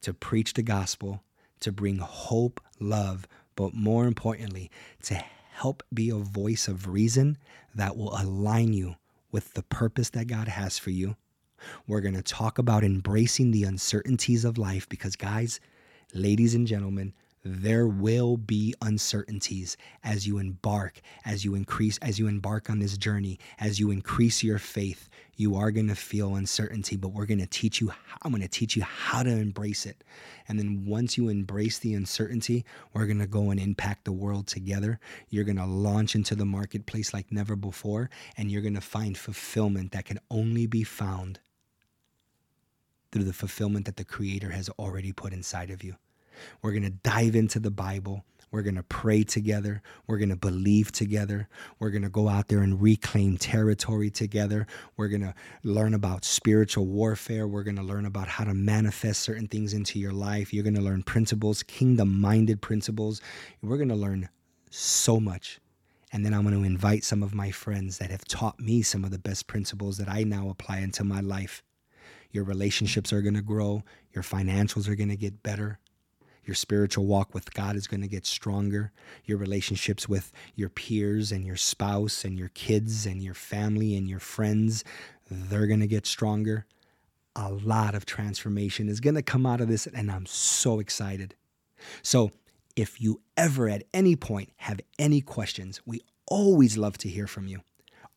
to 0.00 0.12
preach 0.12 0.54
the 0.54 0.62
gospel, 0.62 1.22
to 1.60 1.70
bring 1.70 1.98
hope, 1.98 2.60
love, 2.80 3.28
but 3.54 3.74
more 3.74 4.06
importantly, 4.06 4.70
to 5.02 5.22
help 5.62 5.84
be 5.94 6.10
a 6.10 6.16
voice 6.16 6.66
of 6.66 6.88
reason 6.88 7.38
that 7.72 7.96
will 7.96 8.12
align 8.20 8.72
you 8.72 8.96
with 9.30 9.54
the 9.54 9.62
purpose 9.62 10.10
that 10.10 10.26
God 10.26 10.48
has 10.48 10.76
for 10.76 10.90
you. 10.90 11.14
We're 11.86 12.00
going 12.00 12.16
to 12.16 12.22
talk 12.22 12.58
about 12.58 12.82
embracing 12.82 13.52
the 13.52 13.62
uncertainties 13.62 14.44
of 14.44 14.58
life 14.58 14.88
because, 14.88 15.14
guys, 15.14 15.60
ladies 16.12 16.56
and 16.56 16.66
gentlemen, 16.66 17.14
there 17.44 17.88
will 17.88 18.36
be 18.36 18.74
uncertainties 18.82 19.76
as 20.04 20.26
you 20.26 20.38
embark, 20.38 21.00
as 21.24 21.44
you 21.44 21.54
increase, 21.54 21.98
as 21.98 22.18
you 22.18 22.28
embark 22.28 22.70
on 22.70 22.78
this 22.78 22.96
journey, 22.96 23.38
as 23.58 23.80
you 23.80 23.90
increase 23.90 24.42
your 24.42 24.58
faith. 24.58 25.08
You 25.36 25.56
are 25.56 25.72
going 25.72 25.88
to 25.88 25.96
feel 25.96 26.36
uncertainty, 26.36 26.96
but 26.96 27.08
we're 27.08 27.26
going 27.26 27.40
to 27.40 27.46
teach 27.46 27.80
you, 27.80 27.92
I'm 28.22 28.30
going 28.30 28.42
to 28.42 28.48
teach 28.48 28.76
you 28.76 28.82
how 28.82 29.24
to 29.24 29.30
embrace 29.30 29.86
it. 29.86 30.04
And 30.46 30.58
then 30.58 30.84
once 30.86 31.16
you 31.16 31.28
embrace 31.28 31.78
the 31.78 31.94
uncertainty, 31.94 32.64
we're 32.92 33.06
going 33.06 33.18
to 33.18 33.26
go 33.26 33.50
and 33.50 33.58
impact 33.58 34.04
the 34.04 34.12
world 34.12 34.46
together. 34.46 35.00
You're 35.28 35.44
going 35.44 35.56
to 35.56 35.66
launch 35.66 36.14
into 36.14 36.36
the 36.36 36.44
marketplace 36.44 37.12
like 37.12 37.32
never 37.32 37.56
before, 37.56 38.08
and 38.36 38.50
you're 38.50 38.62
going 38.62 38.74
to 38.74 38.80
find 38.80 39.18
fulfillment 39.18 39.92
that 39.92 40.04
can 40.04 40.20
only 40.30 40.66
be 40.66 40.84
found 40.84 41.40
through 43.10 43.24
the 43.24 43.32
fulfillment 43.32 43.86
that 43.86 43.96
the 43.96 44.04
Creator 44.04 44.50
has 44.50 44.68
already 44.78 45.12
put 45.12 45.32
inside 45.32 45.70
of 45.70 45.82
you. 45.82 45.96
We're 46.60 46.72
going 46.72 46.82
to 46.84 46.90
dive 46.90 47.34
into 47.34 47.58
the 47.58 47.70
Bible. 47.70 48.24
We're 48.52 48.62
going 48.62 48.76
to 48.76 48.82
pray 48.82 49.24
together. 49.24 49.82
We're 50.06 50.18
going 50.18 50.28
to 50.28 50.36
believe 50.36 50.92
together. 50.92 51.48
We're 51.78 51.90
going 51.90 52.02
to 52.02 52.10
go 52.10 52.28
out 52.28 52.48
there 52.48 52.60
and 52.60 52.80
reclaim 52.80 53.38
territory 53.38 54.10
together. 54.10 54.66
We're 54.96 55.08
going 55.08 55.22
to 55.22 55.34
learn 55.64 55.94
about 55.94 56.26
spiritual 56.26 56.86
warfare. 56.86 57.48
We're 57.48 57.62
going 57.62 57.76
to 57.76 57.82
learn 57.82 58.04
about 58.04 58.28
how 58.28 58.44
to 58.44 58.52
manifest 58.52 59.22
certain 59.22 59.48
things 59.48 59.72
into 59.72 59.98
your 59.98 60.12
life. 60.12 60.52
You're 60.52 60.64
going 60.64 60.74
to 60.74 60.82
learn 60.82 61.02
principles, 61.02 61.62
kingdom 61.62 62.20
minded 62.20 62.60
principles. 62.60 63.22
We're 63.62 63.78
going 63.78 63.88
to 63.88 63.94
learn 63.94 64.28
so 64.68 65.18
much. 65.18 65.58
And 66.12 66.26
then 66.26 66.34
I'm 66.34 66.42
going 66.42 66.54
to 66.54 66.66
invite 66.66 67.04
some 67.04 67.22
of 67.22 67.34
my 67.34 67.50
friends 67.50 67.96
that 67.98 68.10
have 68.10 68.26
taught 68.26 68.60
me 68.60 68.82
some 68.82 69.02
of 69.02 69.10
the 69.10 69.18
best 69.18 69.46
principles 69.46 69.96
that 69.96 70.10
I 70.10 70.24
now 70.24 70.50
apply 70.50 70.80
into 70.80 71.04
my 71.04 71.20
life. 71.20 71.62
Your 72.32 72.44
relationships 72.44 73.14
are 73.14 73.22
going 73.22 73.34
to 73.34 73.42
grow, 73.42 73.82
your 74.12 74.24
financials 74.24 74.88
are 74.88 74.94
going 74.94 75.08
to 75.08 75.16
get 75.16 75.42
better, 75.42 75.78
your 76.44 76.54
spiritual 76.54 77.06
walk 77.06 77.34
with 77.34 77.54
God 77.54 77.76
is 77.76 77.86
going 77.86 78.00
to 78.00 78.08
get 78.08 78.26
stronger. 78.26 78.92
Your 79.24 79.38
relationships 79.38 80.08
with 80.08 80.32
your 80.54 80.68
peers 80.68 81.30
and 81.30 81.46
your 81.46 81.56
spouse 81.56 82.24
and 82.24 82.38
your 82.38 82.50
kids 82.50 83.06
and 83.06 83.22
your 83.22 83.34
family 83.34 83.96
and 83.96 84.08
your 84.08 84.18
friends, 84.18 84.84
they're 85.30 85.66
going 85.66 85.80
to 85.80 85.86
get 85.86 86.06
stronger. 86.06 86.66
A 87.36 87.50
lot 87.50 87.94
of 87.94 88.04
transformation 88.04 88.88
is 88.88 89.00
going 89.00 89.14
to 89.14 89.22
come 89.22 89.46
out 89.46 89.60
of 89.60 89.68
this, 89.68 89.86
and 89.86 90.10
I'm 90.10 90.26
so 90.26 90.80
excited. 90.80 91.34
So, 92.02 92.32
if 92.74 93.00
you 93.00 93.20
ever 93.36 93.68
at 93.68 93.84
any 93.92 94.16
point 94.16 94.50
have 94.56 94.80
any 94.98 95.20
questions, 95.20 95.82
we 95.84 96.00
always 96.26 96.78
love 96.78 96.96
to 96.98 97.08
hear 97.08 97.26
from 97.26 97.46
you. 97.46 97.60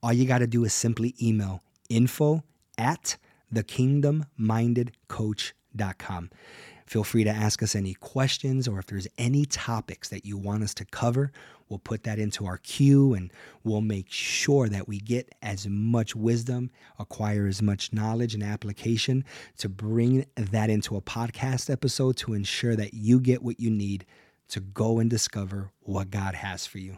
All 0.01 0.13
you 0.13 0.25
got 0.25 0.39
to 0.39 0.47
do 0.47 0.63
is 0.63 0.73
simply 0.73 1.13
email 1.21 1.61
info 1.89 2.43
at 2.77 3.17
thekingdommindedcoach.com. 3.53 6.29
Feel 6.85 7.03
free 7.03 7.23
to 7.23 7.31
ask 7.31 7.63
us 7.63 7.75
any 7.75 7.95
questions 7.95 8.67
or 8.67 8.77
if 8.77 8.85
there's 8.85 9.07
any 9.17 9.45
topics 9.45 10.09
that 10.09 10.25
you 10.25 10.37
want 10.37 10.63
us 10.63 10.73
to 10.75 10.85
cover, 10.85 11.31
we'll 11.67 11.79
put 11.79 12.03
that 12.03 12.19
into 12.19 12.45
our 12.45 12.57
queue 12.57 13.13
and 13.15 13.33
we'll 13.63 13.81
make 13.81 14.11
sure 14.11 14.69
that 14.69 14.87
we 14.87 14.99
get 14.99 15.33
as 15.41 15.67
much 15.67 16.15
wisdom, 16.15 16.69
acquire 16.99 17.47
as 17.47 17.61
much 17.61 17.91
knowledge 17.91 18.35
and 18.35 18.43
application 18.43 19.25
to 19.57 19.67
bring 19.67 20.25
that 20.35 20.69
into 20.69 20.95
a 20.95 21.01
podcast 21.01 21.71
episode 21.71 22.17
to 22.17 22.33
ensure 22.33 22.75
that 22.75 22.93
you 22.93 23.19
get 23.19 23.41
what 23.41 23.59
you 23.59 23.71
need 23.71 24.05
to 24.49 24.59
go 24.59 24.99
and 24.99 25.09
discover 25.09 25.71
what 25.79 26.11
God 26.11 26.35
has 26.35 26.67
for 26.67 26.77
you. 26.77 26.97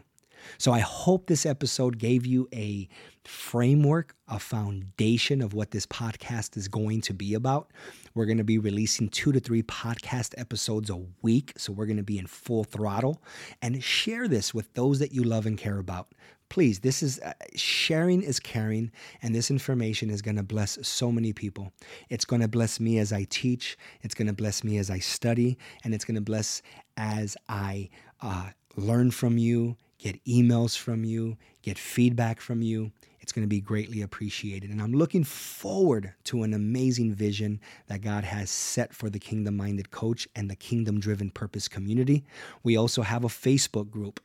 So 0.58 0.72
I 0.72 0.80
hope 0.80 1.26
this 1.26 1.46
episode 1.46 1.98
gave 1.98 2.26
you 2.26 2.48
a 2.52 2.88
framework, 3.24 4.14
a 4.26 4.38
foundation 4.38 5.42
of 5.42 5.52
what 5.52 5.70
this 5.70 5.86
podcast 5.86 6.56
is 6.56 6.68
going 6.68 7.00
to 7.02 7.12
be 7.12 7.34
about. 7.34 7.70
We're 8.14 8.26
going 8.26 8.38
to 8.38 8.44
be 8.44 8.58
releasing 8.58 9.08
two 9.08 9.32
to 9.32 9.40
three 9.40 9.62
podcast 9.62 10.34
episodes 10.38 10.90
a 10.90 11.00
week. 11.22 11.52
So 11.56 11.72
we're 11.72 11.86
going 11.86 11.98
to 11.98 12.02
be 12.02 12.18
in 12.18 12.26
full 12.26 12.64
throttle 12.64 13.22
and 13.60 13.82
share 13.82 14.28
this 14.28 14.54
with 14.54 14.72
those 14.74 14.98
that 14.98 15.12
you 15.12 15.22
love 15.22 15.46
and 15.46 15.58
care 15.58 15.78
about. 15.78 16.08
Please, 16.48 16.80
this 16.80 17.02
is 17.02 17.20
uh, 17.20 17.34
sharing 17.56 18.22
is 18.22 18.40
caring, 18.40 18.90
and 19.20 19.34
this 19.34 19.50
information 19.50 20.08
is 20.08 20.22
going 20.22 20.36
to 20.36 20.42
bless 20.42 20.78
so 20.80 21.12
many 21.12 21.34
people. 21.34 21.72
It's 22.08 22.24
going 22.24 22.40
to 22.40 22.48
bless 22.48 22.80
me 22.80 22.98
as 22.98 23.12
I 23.12 23.24
teach, 23.24 23.76
it's 24.00 24.14
going 24.14 24.28
to 24.28 24.32
bless 24.32 24.64
me 24.64 24.78
as 24.78 24.88
I 24.88 24.98
study, 24.98 25.58
and 25.84 25.92
it's 25.92 26.06
going 26.06 26.14
to 26.14 26.22
bless 26.22 26.62
as 26.96 27.36
I 27.50 27.90
uh, 28.22 28.50
learn 28.76 29.10
from 29.10 29.36
you 29.36 29.76
get 29.98 30.24
emails 30.24 30.76
from 30.76 31.04
you, 31.04 31.36
get 31.62 31.78
feedback 31.78 32.40
from 32.40 32.62
you. 32.62 32.92
It's 33.20 33.32
going 33.32 33.44
to 33.44 33.48
be 33.48 33.60
greatly 33.60 34.00
appreciated. 34.00 34.70
And 34.70 34.80
I'm 34.80 34.94
looking 34.94 35.24
forward 35.24 36.14
to 36.24 36.44
an 36.44 36.54
amazing 36.54 37.12
vision 37.12 37.60
that 37.88 38.00
God 38.00 38.24
has 38.24 38.48
set 38.48 38.94
for 38.94 39.10
the 39.10 39.18
Kingdom 39.18 39.56
Minded 39.56 39.90
Coach 39.90 40.26
and 40.34 40.50
the 40.50 40.56
Kingdom 40.56 40.98
Driven 40.98 41.30
Purpose 41.30 41.68
community. 41.68 42.24
We 42.62 42.76
also 42.76 43.02
have 43.02 43.24
a 43.24 43.28
Facebook 43.28 43.90
group. 43.90 44.20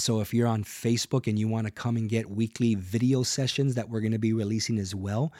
So 0.00 0.20
if 0.20 0.32
you're 0.32 0.46
on 0.46 0.62
Facebook 0.62 1.26
and 1.26 1.38
you 1.38 1.48
want 1.48 1.66
to 1.66 1.72
come 1.72 1.96
and 1.96 2.08
get 2.08 2.30
weekly 2.30 2.76
video 2.76 3.24
sessions 3.24 3.74
that 3.74 3.88
we're 3.88 4.00
going 4.00 4.12
to 4.12 4.18
be 4.18 4.32
releasing 4.32 4.78
as 4.78 4.94
well, 4.94 5.32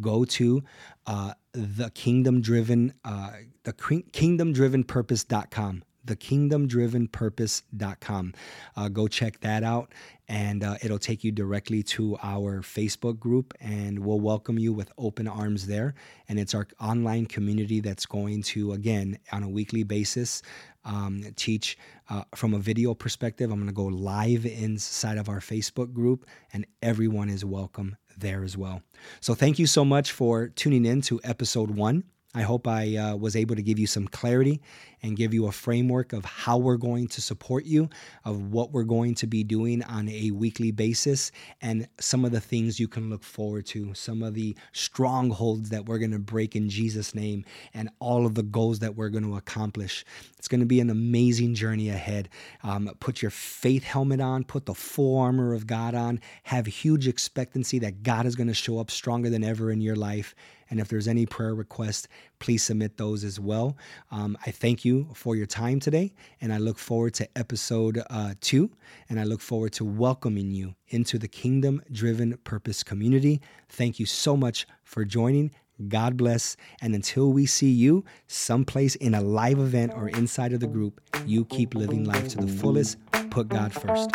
go 0.00 0.24
to 0.24 0.62
uh, 1.06 1.34
the 1.52 1.90
Kingdom 1.90 2.40
Driven, 2.40 2.94
uh, 3.04 3.30
the 3.64 3.72
Kingdom 4.12 4.52
Driven 4.52 4.84
Purpose.com 4.84 5.82
thekingdomdrivenpurpose.com. 6.06 8.34
Uh, 8.76 8.88
go 8.88 9.08
check 9.08 9.40
that 9.40 9.62
out, 9.62 9.92
and 10.28 10.64
uh, 10.64 10.76
it'll 10.82 10.98
take 10.98 11.22
you 11.24 11.32
directly 11.32 11.82
to 11.82 12.16
our 12.22 12.62
Facebook 12.62 13.18
group, 13.18 13.52
and 13.60 13.98
we'll 13.98 14.20
welcome 14.20 14.58
you 14.58 14.72
with 14.72 14.90
open 14.98 15.28
arms 15.28 15.66
there. 15.66 15.94
And 16.28 16.38
it's 16.38 16.54
our 16.54 16.66
online 16.80 17.26
community 17.26 17.80
that's 17.80 18.06
going 18.06 18.42
to, 18.44 18.72
again, 18.72 19.18
on 19.32 19.42
a 19.42 19.48
weekly 19.48 19.82
basis, 19.82 20.42
um, 20.84 21.24
teach 21.36 21.76
uh, 22.10 22.24
from 22.34 22.54
a 22.54 22.58
video 22.58 22.94
perspective. 22.94 23.50
I'm 23.50 23.56
going 23.56 23.68
to 23.68 23.74
go 23.74 23.86
live 23.86 24.46
inside 24.46 25.18
of 25.18 25.28
our 25.28 25.40
Facebook 25.40 25.92
group, 25.92 26.26
and 26.52 26.66
everyone 26.82 27.30
is 27.30 27.44
welcome 27.44 27.96
there 28.16 28.44
as 28.44 28.56
well. 28.56 28.82
So, 29.20 29.34
thank 29.34 29.58
you 29.58 29.66
so 29.66 29.84
much 29.84 30.12
for 30.12 30.48
tuning 30.48 30.84
in 30.84 31.00
to 31.02 31.20
episode 31.24 31.70
one 31.70 32.04
I 32.34 32.42
hope 32.42 32.66
I 32.66 32.96
uh, 32.96 33.16
was 33.16 33.36
able 33.36 33.54
to 33.54 33.62
give 33.62 33.78
you 33.78 33.86
some 33.86 34.08
clarity 34.08 34.60
and 35.04 35.16
give 35.16 35.32
you 35.32 35.46
a 35.46 35.52
framework 35.52 36.12
of 36.12 36.24
how 36.24 36.56
we're 36.56 36.78
going 36.78 37.06
to 37.08 37.20
support 37.20 37.64
you, 37.64 37.88
of 38.24 38.50
what 38.50 38.72
we're 38.72 38.84
going 38.84 39.14
to 39.16 39.26
be 39.26 39.44
doing 39.44 39.82
on 39.84 40.08
a 40.08 40.30
weekly 40.30 40.72
basis, 40.72 41.30
and 41.60 41.86
some 42.00 42.24
of 42.24 42.32
the 42.32 42.40
things 42.40 42.80
you 42.80 42.88
can 42.88 43.10
look 43.10 43.22
forward 43.22 43.66
to, 43.66 43.92
some 43.94 44.22
of 44.22 44.34
the 44.34 44.56
strongholds 44.72 45.70
that 45.70 45.86
we're 45.86 45.98
going 45.98 46.10
to 46.10 46.18
break 46.18 46.56
in 46.56 46.68
Jesus' 46.68 47.14
name, 47.14 47.44
and 47.74 47.90
all 48.00 48.26
of 48.26 48.34
the 48.34 48.42
goals 48.42 48.78
that 48.78 48.96
we're 48.96 49.10
going 49.10 49.24
to 49.24 49.36
accomplish. 49.36 50.04
It's 50.38 50.48
going 50.48 50.60
to 50.60 50.66
be 50.66 50.80
an 50.80 50.90
amazing 50.90 51.54
journey 51.54 51.90
ahead. 51.90 52.30
Um, 52.62 52.90
put 52.98 53.22
your 53.22 53.30
faith 53.30 53.84
helmet 53.84 54.20
on, 54.20 54.44
put 54.44 54.66
the 54.66 54.74
full 54.74 55.18
armor 55.18 55.52
of 55.52 55.66
God 55.66 55.94
on, 55.94 56.18
have 56.44 56.66
huge 56.66 57.06
expectancy 57.06 57.78
that 57.80 58.02
God 58.02 58.26
is 58.26 58.34
going 58.34 58.48
to 58.48 58.54
show 58.54 58.78
up 58.78 58.90
stronger 58.90 59.30
than 59.30 59.44
ever 59.44 59.70
in 59.70 59.80
your 59.80 59.96
life 59.96 60.34
and 60.70 60.80
if 60.80 60.88
there's 60.88 61.08
any 61.08 61.26
prayer 61.26 61.54
requests, 61.54 62.08
please 62.38 62.62
submit 62.62 62.96
those 62.96 63.24
as 63.24 63.38
well. 63.40 63.76
Um, 64.10 64.36
I 64.46 64.50
thank 64.50 64.84
you 64.84 65.08
for 65.14 65.36
your 65.36 65.46
time 65.46 65.80
today, 65.80 66.12
and 66.40 66.52
I 66.52 66.58
look 66.58 66.78
forward 66.78 67.14
to 67.14 67.28
episode 67.36 68.02
uh, 68.10 68.34
two. 68.40 68.70
And 69.08 69.20
I 69.20 69.24
look 69.24 69.40
forward 69.40 69.72
to 69.74 69.84
welcoming 69.84 70.50
you 70.50 70.74
into 70.88 71.18
the 71.18 71.28
Kingdom 71.28 71.82
Driven 71.90 72.36
Purpose 72.44 72.82
community. 72.82 73.40
Thank 73.68 73.98
you 73.98 74.06
so 74.06 74.36
much 74.36 74.66
for 74.82 75.04
joining. 75.04 75.50
God 75.88 76.16
bless. 76.16 76.56
And 76.80 76.94
until 76.94 77.32
we 77.32 77.46
see 77.46 77.70
you 77.70 78.04
someplace 78.26 78.94
in 78.96 79.14
a 79.14 79.20
live 79.20 79.58
event 79.58 79.92
or 79.94 80.08
inside 80.08 80.52
of 80.52 80.60
the 80.60 80.66
group, 80.66 81.00
you 81.26 81.44
keep 81.46 81.74
living 81.74 82.04
life 82.04 82.28
to 82.28 82.38
the 82.38 82.46
fullest. 82.46 82.98
Put 83.30 83.48
God 83.48 83.72
first. 83.72 84.10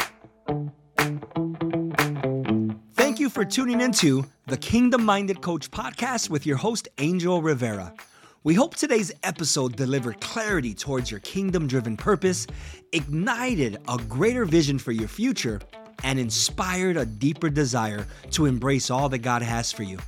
For 3.30 3.46
tuning 3.46 3.82
into 3.82 4.26
the 4.48 4.58
Kingdom 4.58 5.06
Minded 5.06 5.42
Coach 5.42 5.70
podcast 5.72 6.30
with 6.30 6.46
your 6.46 6.58
host, 6.58 6.88
Angel 6.98 7.42
Rivera. 7.42 7.94
We 8.44 8.54
hope 8.54 8.76
today's 8.76 9.12
episode 9.24 9.76
delivered 9.76 10.20
clarity 10.20 10.74
towards 10.74 11.12
your 11.12 11.22
kingdom 11.22 11.68
driven 11.68 11.96
purpose, 11.96 12.46
ignited 12.92 13.78
a 13.88 13.98
greater 13.98 14.44
vision 14.46 14.80
for 14.80 14.92
your 14.92 15.08
future, 15.08 15.62
and 16.04 16.20
inspired 16.20 16.98
a 16.98 17.06
deeper 17.06 17.50
desire 17.50 18.06
to 18.32 18.46
embrace 18.46 18.90
all 18.90 19.08
that 19.10 19.20
God 19.20 19.42
has 19.42 19.72
for 19.72 19.84
you. 19.84 20.00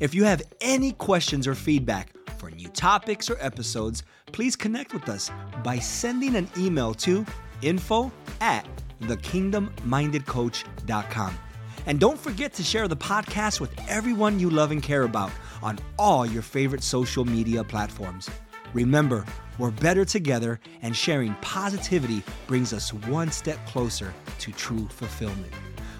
If 0.00 0.14
you 0.14 0.24
have 0.24 0.42
any 0.60 0.92
questions 0.92 1.46
or 1.46 1.54
feedback 1.54 2.12
for 2.38 2.50
new 2.50 2.68
topics 2.68 3.30
or 3.30 3.38
episodes, 3.40 4.02
please 4.32 4.56
connect 4.56 4.92
with 4.92 5.08
us 5.08 5.30
by 5.62 5.78
sending 5.78 6.36
an 6.36 6.48
email 6.58 6.92
to 6.94 7.24
info 7.62 8.12
at 8.40 8.66
thekingdommindedcoach.com. 9.02 11.38
And 11.86 11.98
don't 11.98 12.18
forget 12.18 12.52
to 12.54 12.62
share 12.62 12.88
the 12.88 12.96
podcast 12.96 13.60
with 13.60 13.72
everyone 13.88 14.38
you 14.38 14.50
love 14.50 14.70
and 14.70 14.82
care 14.82 15.04
about 15.04 15.30
on 15.62 15.78
all 15.98 16.26
your 16.26 16.42
favorite 16.42 16.82
social 16.82 17.24
media 17.24 17.64
platforms. 17.64 18.28
Remember, 18.74 19.24
we're 19.58 19.70
better 19.70 20.04
together, 20.04 20.60
and 20.82 20.94
sharing 20.94 21.34
positivity 21.40 22.22
brings 22.46 22.72
us 22.72 22.92
one 22.92 23.30
step 23.30 23.58
closer 23.66 24.14
to 24.38 24.52
true 24.52 24.86
fulfillment. 24.88 25.52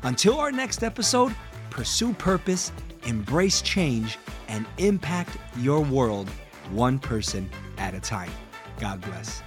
Until 0.03 0.38
our 0.38 0.53
next 0.53 0.83
episode, 0.83 1.35
pursue 1.71 2.12
purpose, 2.12 2.71
embrace 3.05 3.62
change, 3.62 4.19
and 4.49 4.67
impact 4.79 5.37
your 5.59 5.81
world 5.81 6.31
one 6.71 6.99
person 6.99 7.49
at 7.79 7.95
a 7.95 8.01
time. 8.01 8.31
God 8.79 9.01
bless. 9.01 9.43